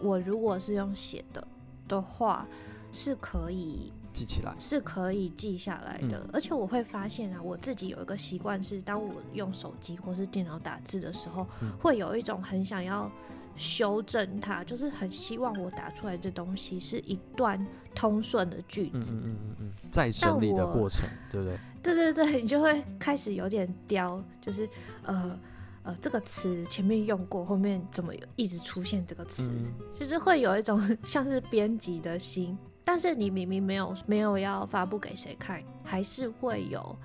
[0.04, 1.48] 我如果是用写的
[1.88, 2.46] 的话，
[2.92, 6.20] 是可以记起来，是可以记下来的。
[6.20, 13.10] 嗯、而且我会发现啊，我自己有一个习惯是，当我用手机或是电脑打字的时候，嗯、会有一种很想要。
[13.58, 19.16] 修正它，就是很希望我打出来的东西是一段通顺的句子。
[19.16, 21.58] 嗯嗯嗯嗯，在整理的过程，对不对？
[21.82, 24.70] 对对对，你就会开始有点刁，就是
[25.04, 25.40] 呃
[25.84, 29.52] 呃，这个词前面用过，后面怎么一直出现这个词？
[29.52, 36.96] 嗯、就是会有一种像是编辑的心，但是你明明没有没有要发布给谁看，还是会有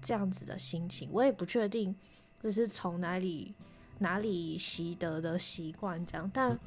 [0.00, 1.08] 这样子的心情。
[1.10, 1.96] 我也不确定
[2.38, 3.54] 这是从哪里。
[3.98, 6.58] 哪里习得的习惯这样，但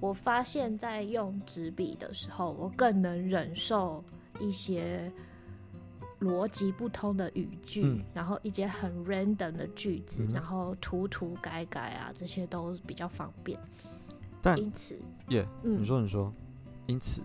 [0.00, 4.04] 我发现，在用纸笔的时候，我更能忍受
[4.40, 5.10] 一些
[6.20, 13.58] 逻辑不通的语句，嗯、然后一些很 random 的句子，嗯、然后涂涂改改啊，这些都比较方便。
[14.40, 16.32] 但因此，耶、yeah, 嗯，你说你说，
[16.86, 17.22] 因此，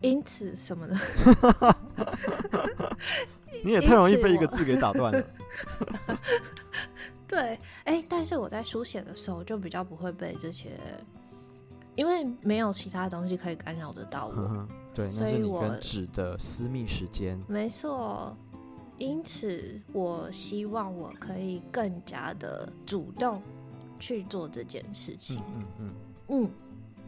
[0.00, 0.96] 因此什么呢？
[3.64, 5.26] 你也太容易被一个字给打断了。
[7.28, 7.38] 对，
[7.84, 10.70] 哎、欸，但是我在书写的时候就比较不会被这些，
[11.94, 14.66] 因为没有其他东西可以干扰得到我。
[14.94, 17.38] 对，所以我纸的私密时间。
[17.46, 18.34] 没错，
[18.96, 23.40] 因此我希望我可以更加的主动
[24.00, 25.40] 去做这件事情。
[25.54, 26.50] 嗯嗯嗯，嗯，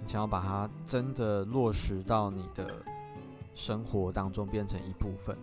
[0.05, 2.71] 你想要把它真的落实到你的
[3.55, 5.37] 生活当中，变成一部分。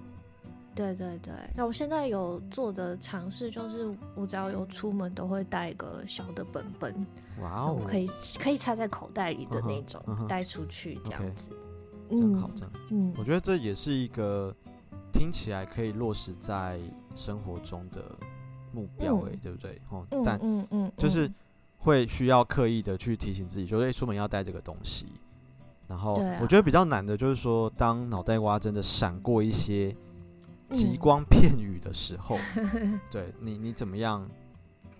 [0.77, 6.93] 对对对，那我现在有做的尝试就是，我只要有出门都会带一个小的本本，
[7.41, 8.07] 哇哦，可以
[8.39, 11.49] 可以插在口袋里的那种，带、uh huh, 出去这样子，
[12.11, 14.55] 嗯，真好，真嗯，我觉得这也是一个
[15.11, 16.79] 听起来可以落实在
[17.15, 18.15] 生活中的
[18.71, 19.81] 目标，哎，对不对？
[19.89, 21.27] 哦，但嗯嗯，就是
[21.79, 25.07] 会需要刻意的去提醒自己，就是出门要带这个东西。
[25.87, 29.95] 然后我觉得比较难的就是说，当脑袋瓜真的闪过一些。
[30.69, 32.37] 极光片语的时候，
[32.73, 34.27] 嗯、对你，你怎么样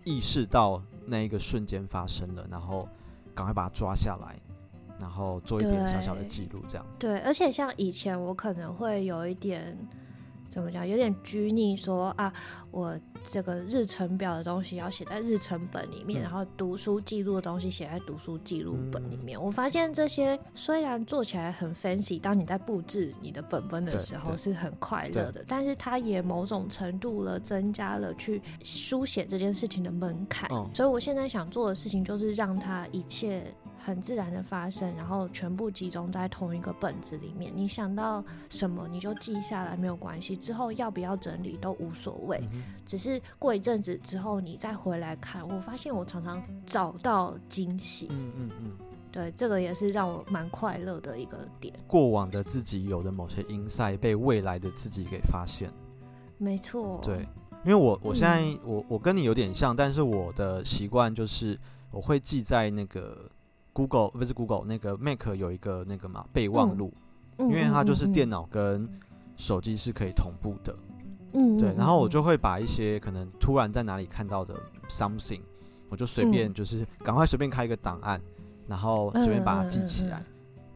[0.03, 2.87] 意识到那一个瞬间发生了，然后
[3.35, 4.35] 赶快把它抓下来，
[4.99, 6.85] 然后做一点小小的记录，这样。
[6.97, 9.77] 对，而且像以前我可能会有一点
[10.47, 12.31] 怎么讲，有点拘泥说，啊，
[12.71, 19.37] 我这个日程表的东西要写在日程本里面，嗯、然后读书记录的东西写在读书记录本里面。
[19.37, 30.49] 嗯、我发现这些虽然做起来很 fancy，当你在布置你的本本的时候是很快乐的，但是它也某种程度了增加了去书写这件事情的门槛。
[30.51, 33.43] 嗯、所以我现在想做的事情就是让它一切
[33.79, 37.51] 很自然的发生，然后全部集中在同一个本子里面。
[37.55, 40.35] 你想到什么你就记下来，没有关系。
[40.35, 48.07] 之后要不要整理都无所谓，嗯、只是过一阵子之后你再回来看，我发现我常常找到惊喜。
[48.11, 48.71] 嗯嗯嗯，
[49.11, 51.73] 对，这个也是让我蛮快乐的一个点。
[51.87, 55.71] 过往的自己有的某些 insight 被未来的自己给发现。
[56.37, 56.99] 没错。
[57.03, 57.27] 对，
[57.63, 61.59] 因为我我现在、嗯、我我跟你有点像，但是我的习惯就是
[61.89, 63.29] 我会记在那个
[63.77, 66.91] Google 不是 Google 那个 Mac 有一个那个嘛备忘录，
[67.37, 68.89] 嗯、因为它就是电脑跟
[69.35, 70.75] 手机是可以同步的，
[71.33, 74.55] 嗯，对，然后我就会把一些可能突然在哪里看到的
[74.89, 75.41] something，
[75.89, 78.19] 我就随便就是赶快随便开一个档案，
[78.65, 80.23] 然后随便把它记起来，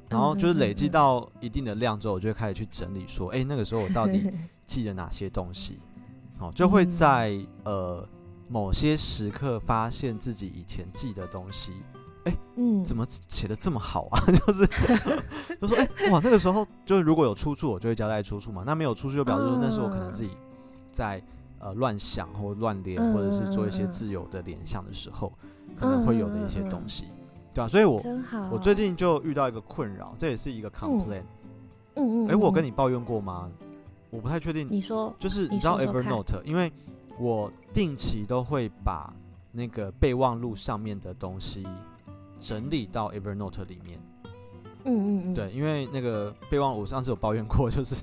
[0.07, 4.31] 然后就是累积到一定的量之后，我就会开始去整理，说，哎，那个时候我到底
[4.67, 5.79] 记了哪些东西，
[6.37, 8.07] 哦，就会在呃
[8.47, 11.71] 某些时刻发现自己以前记的东西。
[12.25, 14.21] 哎，欸、嗯，怎么写的这么好啊？
[14.27, 14.67] 就是，
[15.59, 18.63] 就说，哎、欸，哇，那个时候就是如果有出处，我就会交代出处嘛。
[18.65, 20.31] 那没有出处，就表示说那是我可能自己
[20.91, 21.21] 在
[21.59, 25.33] 呃乱想或乱连，或者是做一些自由的联想的时候，
[25.79, 27.05] 可能会有的一些东西，
[27.53, 28.01] 对啊，所以我
[28.51, 31.23] 我最近就遇到一个困扰，这也是一个 complaint。
[31.95, 32.27] 嗯嗯。
[32.29, 33.49] 哎，我跟你抱怨过吗？
[34.09, 34.67] 我不太确定。
[34.69, 36.71] 你说，就是你知道 Evernote，因为
[37.17, 39.13] 我定期都会把
[39.51, 41.65] 那个备忘录上面的东西。
[42.41, 43.99] 整理到 Evernote 里面，
[44.83, 47.95] 嗯嗯嗯，对，因为那个备忘，我上次有抱怨过， 就是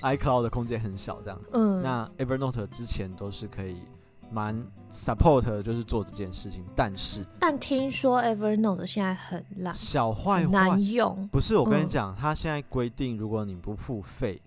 [0.00, 3.82] iCloud 的空间很小，这样，嗯，那 Evernote 之前都是可以
[4.30, 4.56] 蛮
[4.90, 14.40] support，就是做这件事情，但是，但听说 Evernote 现在很烂，小坏坏，难用，不是，我跟你讲，它、嗯、现在规定，如果你不付费，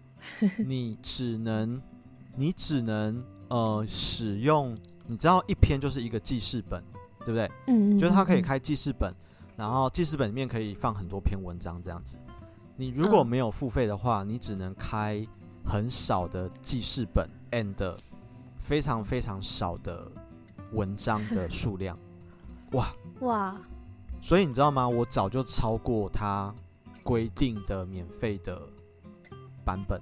[0.66, 1.80] 你只能，
[2.36, 4.76] 你只能呃使用，
[5.06, 6.84] 你知道一篇就是一个记事本。
[7.24, 7.50] 对不对？
[7.66, 9.12] 嗯，就是他可以开记事本，
[9.56, 12.16] 然后记事本里面可以放很多篇文章这样子。
[12.76, 15.26] 你如果没有付费的话，你只能开
[15.64, 17.96] 很少的记事本，and
[18.60, 20.10] 非常非常少的
[20.72, 21.98] 文章的 数量。
[22.72, 22.88] 哇
[23.20, 23.60] 哇！
[24.20, 24.88] 所以你知道吗？
[24.88, 26.54] 我早就超过他
[27.02, 28.60] 规定的免费的
[29.64, 30.00] 版本。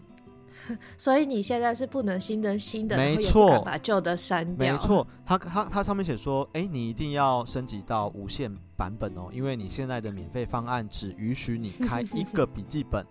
[0.97, 4.73] 所以你现在是不能新的新的，没错，把旧的删掉。
[4.73, 13.05] 没错，它它它上面写说，哎、欸，你一定要升级到无限版本哦，因为你现在的免费方案只允许你开一个笔记本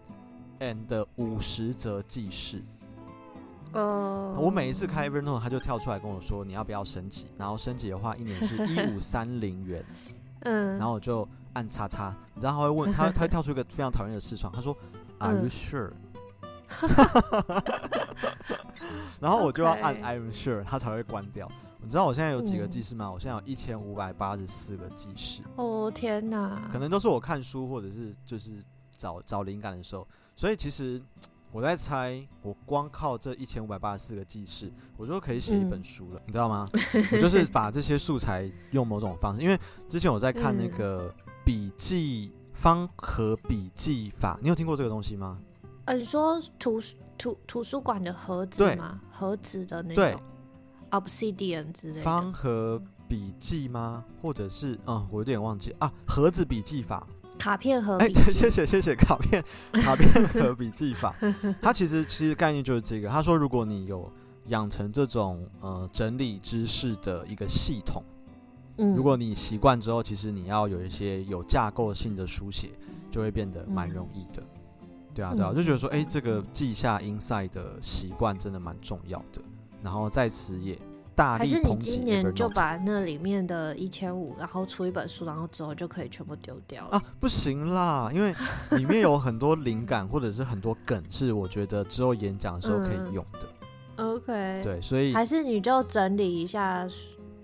[0.59, 2.61] ，and 五十则记事。
[3.73, 7.27] 哦，我每一次开 Evernote，它就跳出来跟我说，你要不要升级？
[7.37, 9.85] 然后升级的话，一年是 一五三零元。
[10.41, 14.75] 嗯，然后我就按叉叉，你知道他会问他，他会跳出一个非常讨厌的视窗，他说
[15.19, 15.91] ，Are you sure？
[19.19, 21.51] 然后我就要按 I'm sure，它才会关掉。
[21.81, 23.09] 你知道我现在有几个记事吗？
[23.09, 25.41] 我现在有一千五百八十四个记事。
[25.55, 26.69] 哦天哪！
[26.71, 28.51] 可能都是我看书或者是就是
[28.97, 30.07] 找找灵感的时候。
[30.35, 31.01] 所以其实
[31.51, 36.19] 我在猜，我光靠这一千五百八十四个记事，我就可以写一本书了。
[36.19, 36.65] 嗯、你知道吗？
[37.11, 41.13] 我就是把这些素材用某种方式，因为之前我在看那个
[41.45, 45.39] 笔记方和笔记法，你有听过这个东西吗？
[45.89, 46.79] 呃，你说图
[47.17, 49.01] 图图书馆的盒子吗？
[49.09, 50.21] 盒子的那种
[50.91, 52.01] ，Obsidian 之类的。
[52.03, 54.05] 方盒笔记吗？
[54.21, 55.91] 或者是嗯，我有点忘记啊。
[56.05, 57.07] 盒子笔记法，
[57.39, 57.97] 卡片盒。
[57.97, 59.43] 哎、欸，谢谢谢谢，卡片
[59.81, 61.15] 卡片盒笔记法。
[61.59, 63.09] 它其实其实概念就是这个。
[63.09, 64.07] 他说，如果你有
[64.45, 68.03] 养成这种呃整理知识的一个系统，
[68.77, 72.69] 嗯，如果你习惯之后，其实你要有一些有架构性的书写，
[73.09, 74.43] 就会变得蛮容易的。
[74.43, 74.58] 嗯
[75.19, 79.41] 对啊，对啊，就觉得说，哎，这个记下 insight 的习惯真的蛮重要的。
[79.83, 80.77] 然后在此也
[81.15, 87.03] 大力还是你今年就把那里面的一千五，然后出一本书，然后之后就可以全部丢掉了啊？
[87.19, 88.33] 不行啦，因为
[88.77, 93.39] 里面有很多灵感或者是很多梗，是我觉得之后演讲的时候可以用的。
[93.97, 96.87] 嗯、OK，对，所以还是你就整理一下。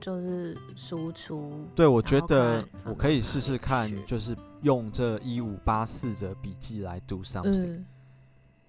[0.05, 7.85] 就是输出，对，我觉得我可以试试看，就是用这一五八四则笔记来 do something，嗯，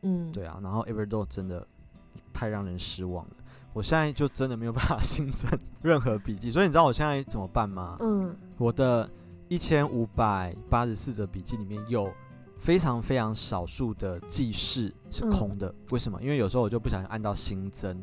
[0.01, 1.67] 嗯，对啊，然后 Evernote 真的
[2.33, 3.33] 太让人失望了，
[3.75, 5.51] 我现在就真的没有办法 新增
[5.83, 7.99] 任何笔记，所以你知道我现在怎么办吗？
[8.01, 9.07] 嗯，我的
[9.49, 12.11] 一千五百八十四则笔记里面有
[12.59, 15.69] 非常非常少数的记事是空的。
[15.69, 16.19] 嗯、为什么？
[16.23, 18.03] 因为有时候我就不小心按到新增，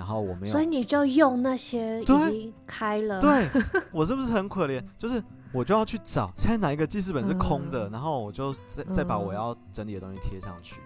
[0.00, 3.20] 然后我没有，所以你就用那些已经开了。
[3.20, 4.82] 对，对 我是不是很可怜？
[4.96, 5.22] 就是
[5.52, 10.80] 我就要去找现在哪一个记事本是空的，嗯、然后我就再再把我要整理的东西贴上去。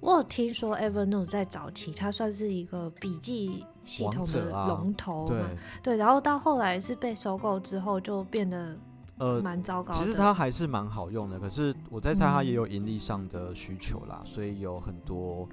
[0.00, 5.34] 我有听说 Evernote 在早期，它算是一个笔记系统的龙头嘛，
[5.82, 8.74] 对，对，然后到后来是被收购之后，就变得
[9.18, 10.00] 呃蛮糟糕的。
[10.00, 15.46] 其实它还是蛮好用的，可是我在猜它也有盈利上的需求啦，嗯、所以有很多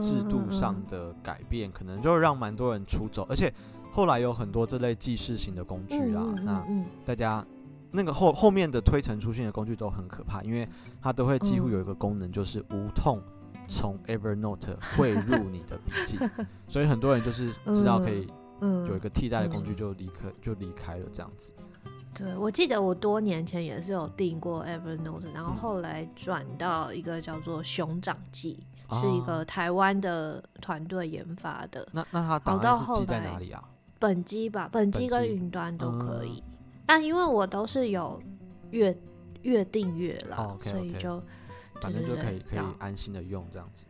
[0.00, 3.26] 制度上的改变，可能就让蛮多人出走。
[3.28, 3.52] 而且
[3.92, 6.66] 后来有很多这类记事型的工具啊，那
[7.04, 7.44] 大家
[7.90, 10.68] 那个后后面的推陈出新的工具都很可怕，因为
[11.00, 13.20] 它都会几乎有一个功能，就是无痛。
[13.66, 16.18] 从 Evernote 汇入你的笔记，
[16.68, 18.28] 所以很多人就是知道可以
[18.60, 21.50] 有一个替代的工具，就离开就离开了这样子。
[22.14, 31.86] 对，我记得我多年前也是有订过 Evernote，然后后来转到一个叫做熊掌记，嗯、是一个台湾的团队研发的。
[31.92, 33.62] 那那它档案是记在哪里啊？
[33.98, 36.42] 本机吧，本机跟云端都可以。
[36.46, 36.52] 嗯、
[36.86, 38.22] 但因为我都是有
[38.70, 38.96] 月
[39.42, 41.22] 月订阅了，哦、okay, okay 所以就。
[41.80, 43.84] 反正就可以可以安心的用这样子，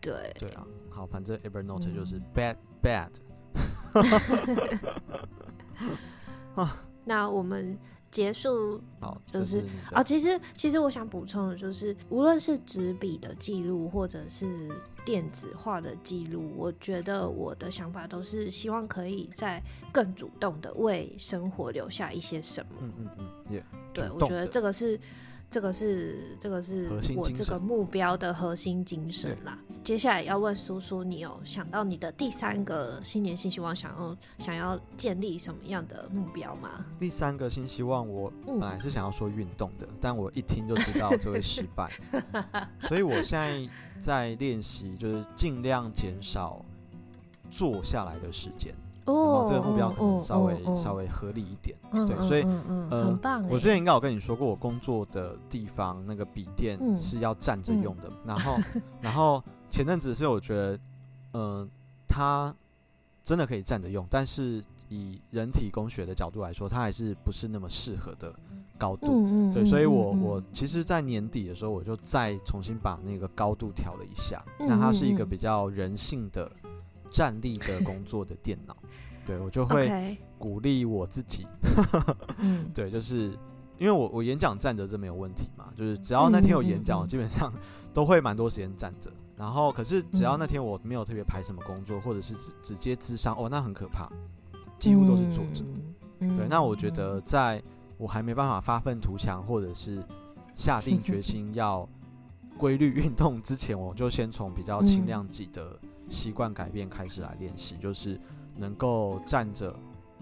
[0.00, 3.10] 对对啊，好，反正 Evernote 就是 bad bad。
[7.04, 7.78] 那我们
[8.16, 9.62] 结束，好，就是
[9.92, 14.70] 啊，其实其实我想补充的就是，无论是纸笔的记录，或者是
[15.04, 19.62] 电子化的记录，我觉得我的想法都是希望可以在
[19.92, 22.72] 更主动的为生活留下一些什么。
[22.80, 23.62] 嗯嗯嗯，也
[23.92, 24.98] 对，我觉得这个是。
[25.48, 29.56] 这个是这个是我这个目标的核心精神啦。
[29.86, 36.84] 接下来要问叔叔，你有想到你的第三个新年新希望，想要想要建立什么样的目标吗？
[36.98, 41.88] 第三个新希望，我本来是想要说运动的，嗯、但我一听就知道这会失败，
[42.82, 43.68] 所以我现在
[44.00, 46.64] 在练习，就是尽量减少
[47.48, 48.74] 坐下来的时间。
[49.04, 53.44] 哦，这个目标可能稍微、哦哦哦、稍微合理一点，嗯、对，所以嗯，很棒。
[53.44, 58.58] 我之前应该有跟你说过，我工作的地方那个笔电是要站着用的，嗯、然后
[59.00, 59.40] 然后
[59.70, 60.76] 前阵子是我觉得，
[61.32, 61.68] 嗯、呃，
[62.08, 62.54] 它
[63.24, 68.34] 真的可以站着用，但是以人体工学的角度来说，它还是不是那么适合的
[68.78, 76.50] 高度，嗯、对，所以我我其实，在年底的时候，我就再重新把那个高度调了一下，那、嗯、它是一个比较人性的。
[77.08, 78.76] 站立的工作的电脑，
[79.24, 81.46] 对，我就会鼓励我自己。
[82.38, 83.32] 嗯， 对，就是
[83.78, 87.52] 因为我我演讲站着这没有问题嘛，就是只要那天有演讲，我基本上
[87.92, 89.10] 都会蛮多时间站着。
[89.36, 94.08] 然后，可是只要那天我没有特别排什么工作，或者是直直接咨商，哦，那很可怕，
[94.78, 95.64] 几乎都是坐着。
[96.18, 97.62] 对，那我觉得在
[97.98, 100.02] 我还没办法发愤图强，或者是
[100.54, 101.88] 下定决心要
[102.56, 105.78] 规律运动之前，我就先从比较轻量级的。
[106.08, 108.16] 习惯改变开始来练习，就是
[108.54, 109.76] 能够站着，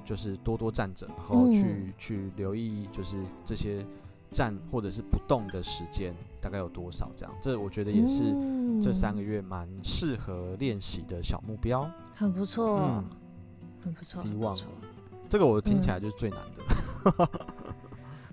[0.05, 3.85] 就是多多站着，然后去、嗯、去留意，就是这些
[4.31, 8.35] 站或者是不动的时间大概有多少，这样，这我觉得也是
[8.83, 13.05] 这三个月蛮适合练习的小目标，很不错，嗯，
[13.83, 14.57] 很不错，希望
[15.29, 17.29] 这个我听起来就是最难的， 嗯、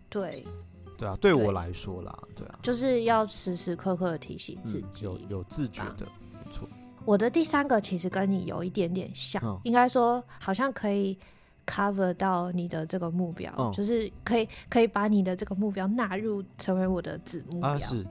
[0.09, 0.45] 对，
[0.97, 6.67] 对啊，对我来说啦，对啊，就是要时时刻刻的提醒自己，嗯、有有自觉的，没错。
[7.03, 11.17] 我的第三个其实跟你有一点点像，哦、应该说好像可以
[11.71, 17.69] cover 到你的这个目标，哦、就是可以可以把你的这个目标纳入成为我的子目标。
[17.69, 18.05] 啊、是，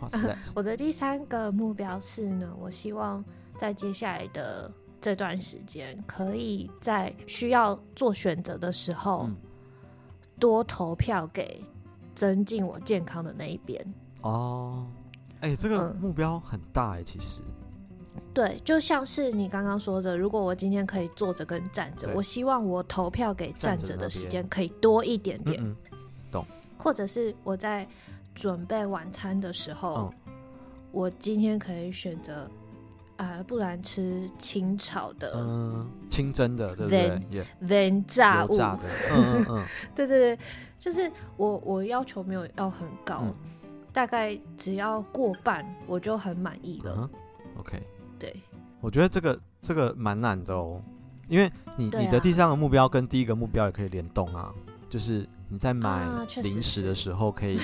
[0.52, 3.24] 我的第三个目标是呢，我希望
[3.56, 4.68] 在接下来的
[5.00, 9.36] 这段时间，可以在需要做选择的时候，嗯、
[10.40, 11.62] 多投票给
[12.16, 13.94] 增进我健康的那一边。
[14.22, 14.86] 哦，
[15.40, 17.40] 哎、欸，这个目标很大哎、欸，其实。
[18.38, 25.60] 对，就像是你刚刚说的，如果我今天可以坐着跟站着，我希望我投票给站着的时间可以多一点点。
[25.60, 25.98] 嗯嗯，
[26.30, 26.46] 懂。
[26.78, 27.84] 或者是我在
[28.36, 30.32] 准备晚餐的时候，嗯、
[30.92, 32.48] 我今天可以选择
[33.16, 38.84] 啊、呃，不然吃清炒的，嗯，清蒸的，对不对？then 炸物，炸的，
[39.16, 39.66] 嗯嗯嗯，
[39.96, 40.38] 对对对，
[40.78, 43.34] 就是我我要求没有要很高，嗯、
[43.92, 46.94] 大概只要过半我就很满意了。
[46.96, 47.10] 嗯、
[47.58, 47.82] OK。
[48.18, 48.34] 对，
[48.80, 50.82] 我觉得这个这个蛮难的哦，
[51.28, 54.52] 因为你、啊、你的第三个目标跟第一个目标也可以联动啊，
[54.88, 56.06] 就是你在买
[56.42, 57.60] 零食的时候可以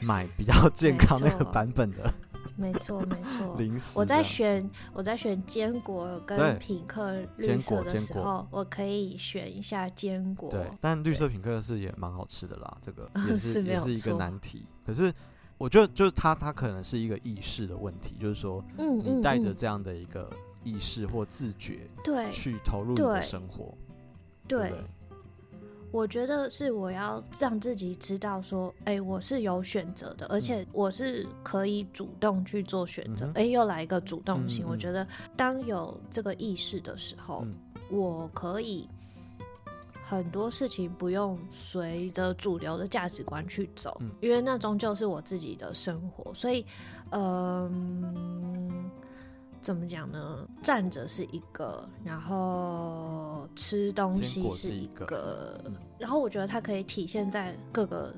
[0.00, 2.12] 买比较健康那个版本的，
[2.56, 3.56] 没错没错。
[3.58, 10.50] 零食，我在选我在选坚果跟品客绿色的时候，我可以选一下坚果。
[10.50, 14.64] 对，但绿色品客是也蛮好吃的啦，这个 也是也是一个难题。
[14.86, 15.12] 可是
[15.60, 20.30] 我觉得就是他他可能是一个意识的问题，就是说，嗯，你带着这样的一个
[20.64, 23.76] 意识或自觉，对，去投入你的生活，
[24.48, 24.72] 对。
[25.92, 33.26] 我觉得是我要让自己知道说，哎、欸，我是有选择的，而且我是可以主动去做选择。
[33.30, 34.64] 哎、嗯欸，又来一个主动性。
[34.64, 35.06] 嗯嗯、我觉得
[35.36, 37.54] 当有这个意识的时候，嗯、
[37.90, 38.88] 我可以
[40.10, 46.34] 很多事情不用随着主流的价值观去走，嗯、因为那终究是我自己的生活。
[46.34, 46.66] 所以，
[47.10, 48.90] 嗯。
[49.62, 50.48] 怎么讲呢？
[50.62, 58.10] 站着是一个，然后吃东西是一个，一个嗯、然后我觉得它可以体现在各个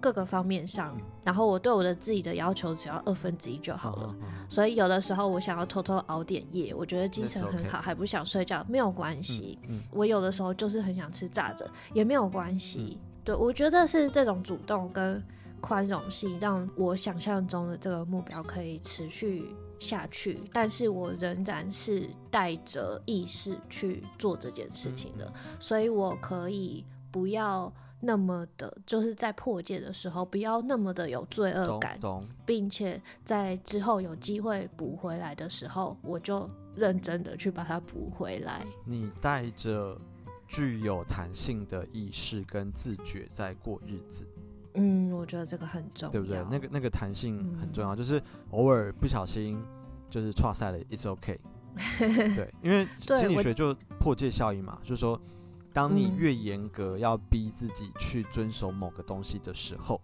[0.00, 0.94] 各个方面上。
[0.96, 4.14] 嗯、然后我对我的自己的要求只要二分之一就好了。
[4.20, 9.58] 嗯嗯、所以有的时候我想要偷偷熬点夜，我觉得精神很好、还不想睡觉，没有关系。
[9.90, 12.98] 我有的时候就是很想吃炸的，也没有关系。
[13.00, 15.22] 嗯、对，我觉得是这种主动跟
[15.60, 31.98] 宽容性，让我想象中的这个目标可以持续下去，但是我仍然是带着意识去做这件事情的，嗯、所以我可以不要那么的，就是在破戒的时候不要那么的有罪恶感，
[32.46, 38.62] 并且在之后有机会补回来的时候，我就认真的去把它补回来。
[38.84, 39.98] 你带着
[40.46, 44.26] 具有弹性的意识跟自觉在过日子，
[44.74, 46.44] 嗯，我觉得这个很重要，对不对？
[46.50, 49.62] 那个那个弹性很重要，嗯、就是偶尔不小心。
[50.10, 51.36] 就是错赛了，it's okay。
[52.34, 55.20] 对，因为心理学就破戒效应嘛，就是说，
[55.78, 60.00] 当你越严格要逼自己去遵守某个东西的时候，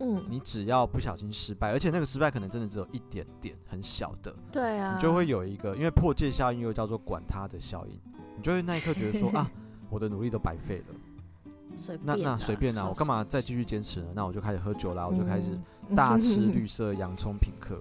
[0.00, 8.00] 嗯，你只要不小心失败，而且那个失败可能真的只有一点点很小的，对啊，你就会有一个，因为破戒效应又叫做管他的效应，
[8.36, 9.48] 你就会那一刻觉得说 啊，
[9.88, 11.96] 我的努力都白费了。
[12.02, 14.08] 那那随便啦，我干嘛再继续坚持呢？
[14.12, 15.56] 那我就开始喝酒啦，我就开始
[15.94, 17.80] 大吃 绿色洋葱品客，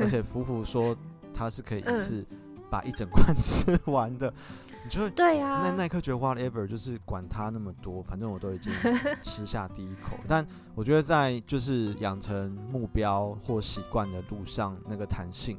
[0.00, 0.96] 而且福福说
[1.32, 2.26] 他是可以一次
[2.70, 4.32] 把一整罐吃完的，
[4.84, 5.62] 你就对呀。
[5.64, 8.72] 那那一刻觉得 whatever，就是管他那么多，反正我都已经
[9.22, 10.18] 吃下第一口。
[10.26, 15.58] 但我觉得在就是养成目标或习惯的路上，那个弹性，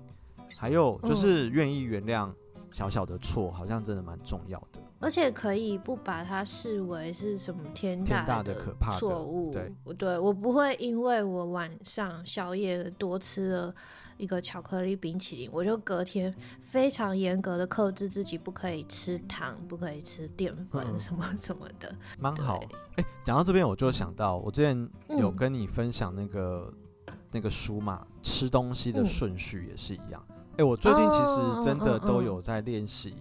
[0.58, 2.32] 还有就是愿意原谅
[2.72, 4.82] 小小的错，好像真的蛮重要的。
[5.00, 13.76] 而且可以不把它视为是什么天大的可怕错误，对，对我不会因为我晚上宵夜多吃了
[14.18, 22.60] 一个巧克力冰淇淋，我就隔天非常严格的克制自己，不可以吃糖，不可以吃淀粉什么什么的，蛮、嗯、好。
[22.96, 26.74] 哎对，讲、欸、到这边我就想到，我之前有跟你分享那个、
[27.06, 30.26] 嗯、那个书嘛，吃东西的顺序也是一样。
[30.30, 33.16] 哎、嗯欸，我最近其实真的都有在练习。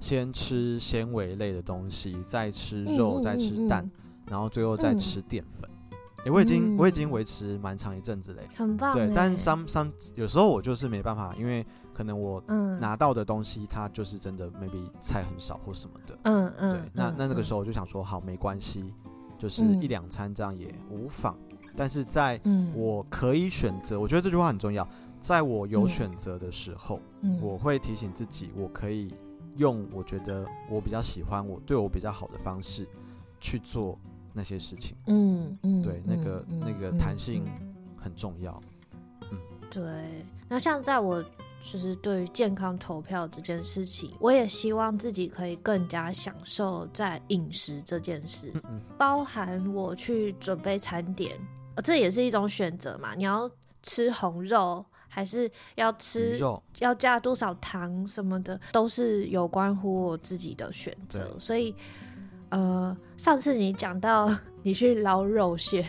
[0.00, 3.90] 先吃纤维类的东西，再吃肉，嗯、再吃蛋，嗯、
[4.30, 5.70] 然后最后再吃淀粉。
[6.24, 8.94] 哎、我已经、嗯、我已经维持蛮长一阵子嘞，很棒。
[8.94, 12.42] 对，但是 some some 有时候我就是没办法，因为可能我
[12.78, 16.18] 拿到的东西它就是真的 maybe 菜很少或什么的。
[16.24, 16.72] 嗯嗯。
[16.72, 18.92] 对，那那那个时候我就想说，好，没关系，
[19.38, 21.38] 就是一两餐这样也无妨。
[21.50, 22.38] 嗯、但是在
[22.74, 24.86] 我可以选择，我觉得这句话很重要，
[25.22, 29.14] 在我有选择的时候，嗯、我会提醒自己，我可以。
[29.60, 32.88] 用我觉得我比较喜欢我对我比较好的方式
[33.38, 33.98] 去做
[34.32, 37.44] 那些事情，嗯嗯，对，那个那个弹性
[37.98, 38.58] 很重要，
[39.30, 39.38] 嗯，
[39.70, 39.82] 对。
[40.48, 41.22] 那像在我
[41.62, 48.50] 就是对于健康投票这件事情，我也希望自己可以更加享受在饮食这件事，
[48.96, 51.38] 包含我去准备餐点，
[51.84, 53.14] 这也是一种选择嘛。
[53.14, 53.50] 你要
[53.82, 54.82] 吃红肉。
[55.10, 61.36] 还是要吃，肉要加多少糖什么的，都是有关乎我自己的选择。
[61.38, 61.74] 所以，
[62.48, 64.32] 呃，上次你讲到
[64.62, 65.86] 你去捞肉蟹。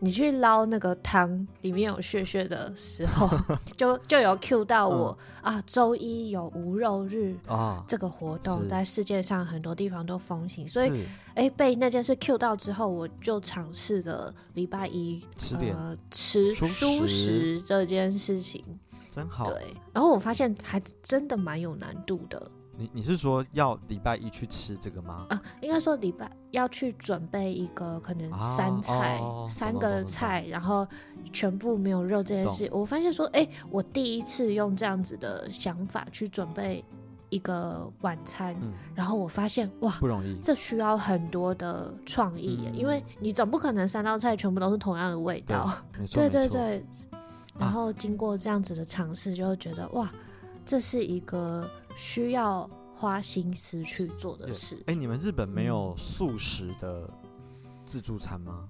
[0.00, 3.26] 你去捞那个汤里面有血血的时候，
[3.78, 10.90] 就就有 cue 到我、嗯、啊，周一有无肉日啊，这个活动在世界上很多地方都风行，所以
[11.28, 18.62] 哎、欸、被那件事 cue 到之后，我就尝试了礼拜一吃呃吃蔬食这件事情，
[19.10, 19.46] 真好。
[19.50, 22.50] 对，然后我发现还真的蛮有难度的。
[22.80, 25.26] 你你是说要礼拜一去吃这个吗？
[25.28, 30.88] 啊，应该说礼拜要去准备一个可能三菜、啊哦、三个菜，然后
[31.30, 32.66] 全部没有肉这件事。
[32.72, 36.82] 我发现说，哎、欸，我第一次用这样子的想法去准备
[37.28, 45.70] 一个晚餐，嗯、然后我发现哇，不容易，这需要很多的创意，嗯、因为你总不可能三道菜全部都是同样的味道。
[46.14, 46.86] 对，对对对。
[47.58, 50.10] 然后经过这样子的尝试，就会觉得、啊、哇，
[50.64, 51.68] 这是一个。
[52.00, 54.74] 需要花心思去做的事。
[54.86, 57.06] 哎、欸，你们日本没有素食的
[57.84, 58.66] 自助餐吗？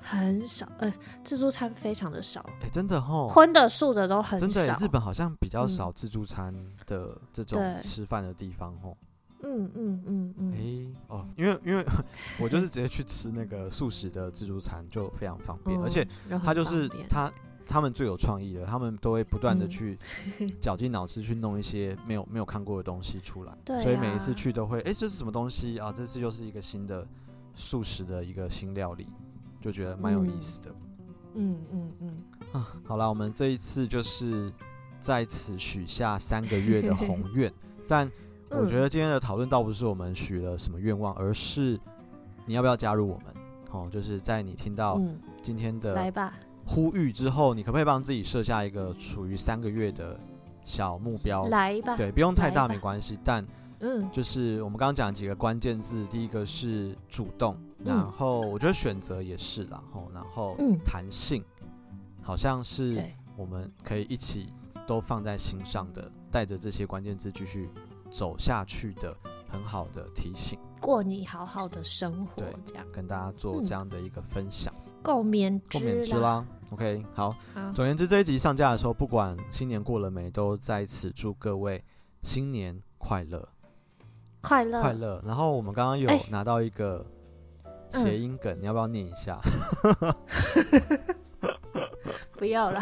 [0.00, 0.90] 很少，呃，
[1.22, 4.46] 自助餐非常的少，哎、欸，真的吼，荤的素的都很少。
[4.46, 6.54] 真的，日本好像比较少自助餐
[6.86, 8.96] 的这种吃饭的地方吼。
[9.42, 10.52] 嗯嗯嗯嗯。
[10.54, 11.84] 哎、欸，哦，因为因为
[12.40, 16.08] 我就是直接去吃那个素食的自助餐，就非常方便，嗯、而且
[16.42, 17.30] 它就是他
[17.66, 19.98] 他们最有创意的，他们都会不断的去
[20.60, 23.52] 绞尽脑汁去弄一些没有没有看过的东西出来。
[23.64, 23.80] 对、啊。
[23.82, 25.92] 所以每一次去都会，哎、欸，这是什么东西啊？
[25.92, 27.06] 这次又是一个新的
[27.54, 29.08] 素食的一个新料理。
[29.60, 30.74] 就觉得蛮有意思的，
[31.34, 34.52] 嗯嗯嗯，嗯啊，好啦，我们这一次就是
[35.00, 37.52] 在此许下三个月的 宏愿，
[37.86, 38.10] 但
[38.50, 41.78] 我觉得今天的讨论倒不是我们许了什么愿望，而是
[42.44, 43.26] 你要不要加入我们？
[43.70, 45.00] 哦，就是在你听到
[45.40, 46.34] 今天的来吧
[46.66, 50.18] 呼吁之后，你可不可以帮自己设下一个处于三个月的
[50.64, 51.46] 小目标？
[51.48, 53.46] 来吧，对，不用太大没关系，但
[53.80, 57.56] 嗯，就是我们刚刚讲几个关键字，第一个是主动。
[57.84, 61.42] 然后我觉得选择也是，然后然后弹性，
[62.22, 62.96] 好像是
[63.36, 64.52] 我们可以一起
[64.86, 67.68] 都放在心上的，带着这些关键字继续
[68.08, 69.12] 走下去的
[69.48, 70.56] 很好的提醒。
[70.80, 74.72] 过你好好的生活，这样跟大家做这样的一个分享。
[75.02, 76.46] 共勉之，共勉之啦。
[76.70, 77.34] OK，好。
[77.74, 81.84] 总言之，这一集上架的时候，不管新年过了没，都在此祝各位
[82.22, 83.48] 新年快乐，
[84.40, 85.22] 快乐快乐。
[85.24, 87.04] 然后我们刚刚有拿到一个。
[87.94, 89.38] 谐音梗，你要不要念一下？
[92.38, 92.80] 不要了，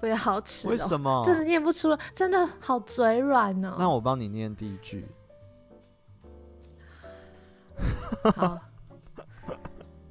[0.00, 0.68] 不要好吃。
[0.68, 1.22] 为什么？
[1.24, 3.76] 真的念不出了，真的好嘴软哦。
[3.78, 5.06] 那我帮你念第一句。
[8.34, 8.58] 好，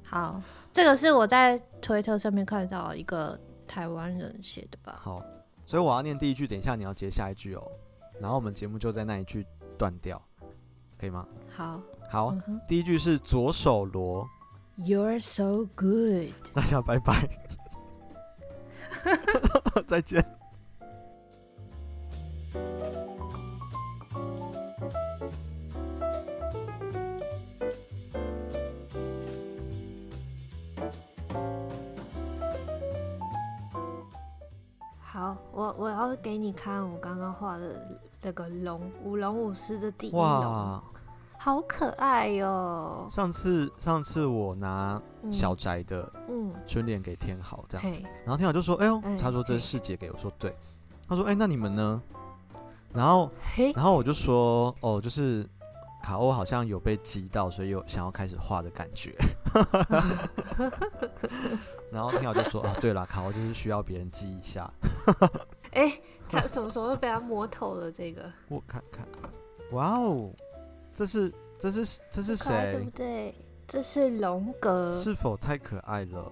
[0.04, 0.42] 好，
[0.72, 5.00] 这个是我在推特上面看到一个台湾人写的吧？
[5.02, 5.22] 好，
[5.66, 7.62] 所以我要念第一句，等一下你要接下一句哦。
[8.20, 9.46] 然后我们节目就在那一句
[9.78, 10.20] 断掉，
[10.98, 11.26] 可以吗？
[11.56, 11.80] 好。
[12.10, 14.28] 好，嗯、第一句是左手锣
[14.76, 16.34] ，You're so good。
[16.52, 17.28] 大家拜拜，
[19.86, 20.39] 再见。
[36.62, 37.88] 看我刚刚画的
[38.20, 40.20] 那个龙舞龙舞狮的第一龙。
[40.20, 40.82] 哇
[41.38, 43.08] 好可爱哟、喔！
[43.10, 45.00] 上次上次我拿
[45.32, 50.54] 小宅的嗯春联给天豪这样子，然后天豪就说：“哎呦，他说这是师姐给我说对。”
[51.08, 52.02] 他说：“哎，那你们呢？”
[52.92, 53.30] 然后
[53.74, 55.48] 然后我就说：“哦，就是
[56.02, 59.16] 卡欧好像有被激到，所以有想要开始画的感觉。
[61.90, 64.70] ”然后天豪就说：“啊，对了，卡欧就是需要别人激一下。”
[65.72, 68.30] 哎，他什么时候被他摸透了这个？
[68.48, 69.06] 我看看，
[69.72, 70.30] 哇哦！
[70.94, 72.72] 这是这是这是谁？
[72.72, 73.34] 对不对？
[73.66, 76.30] 这是龙格，是否太可爱了？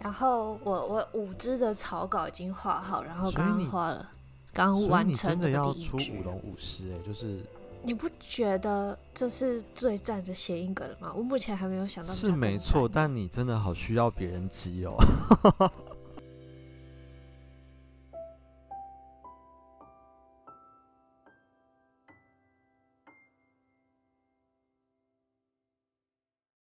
[0.00, 4.10] 然后我我五只的草稿已经画好，然后刚画了，
[4.52, 5.52] 刚完成的第一句。
[5.52, 7.38] 真的要出舞龙舞狮哎，就是
[7.82, 11.12] 你不觉得这是最赞的谐音梗了吗？
[11.14, 12.12] 我目前还没有想到。
[12.12, 14.94] 是没错，但你真的好需要别人激哦。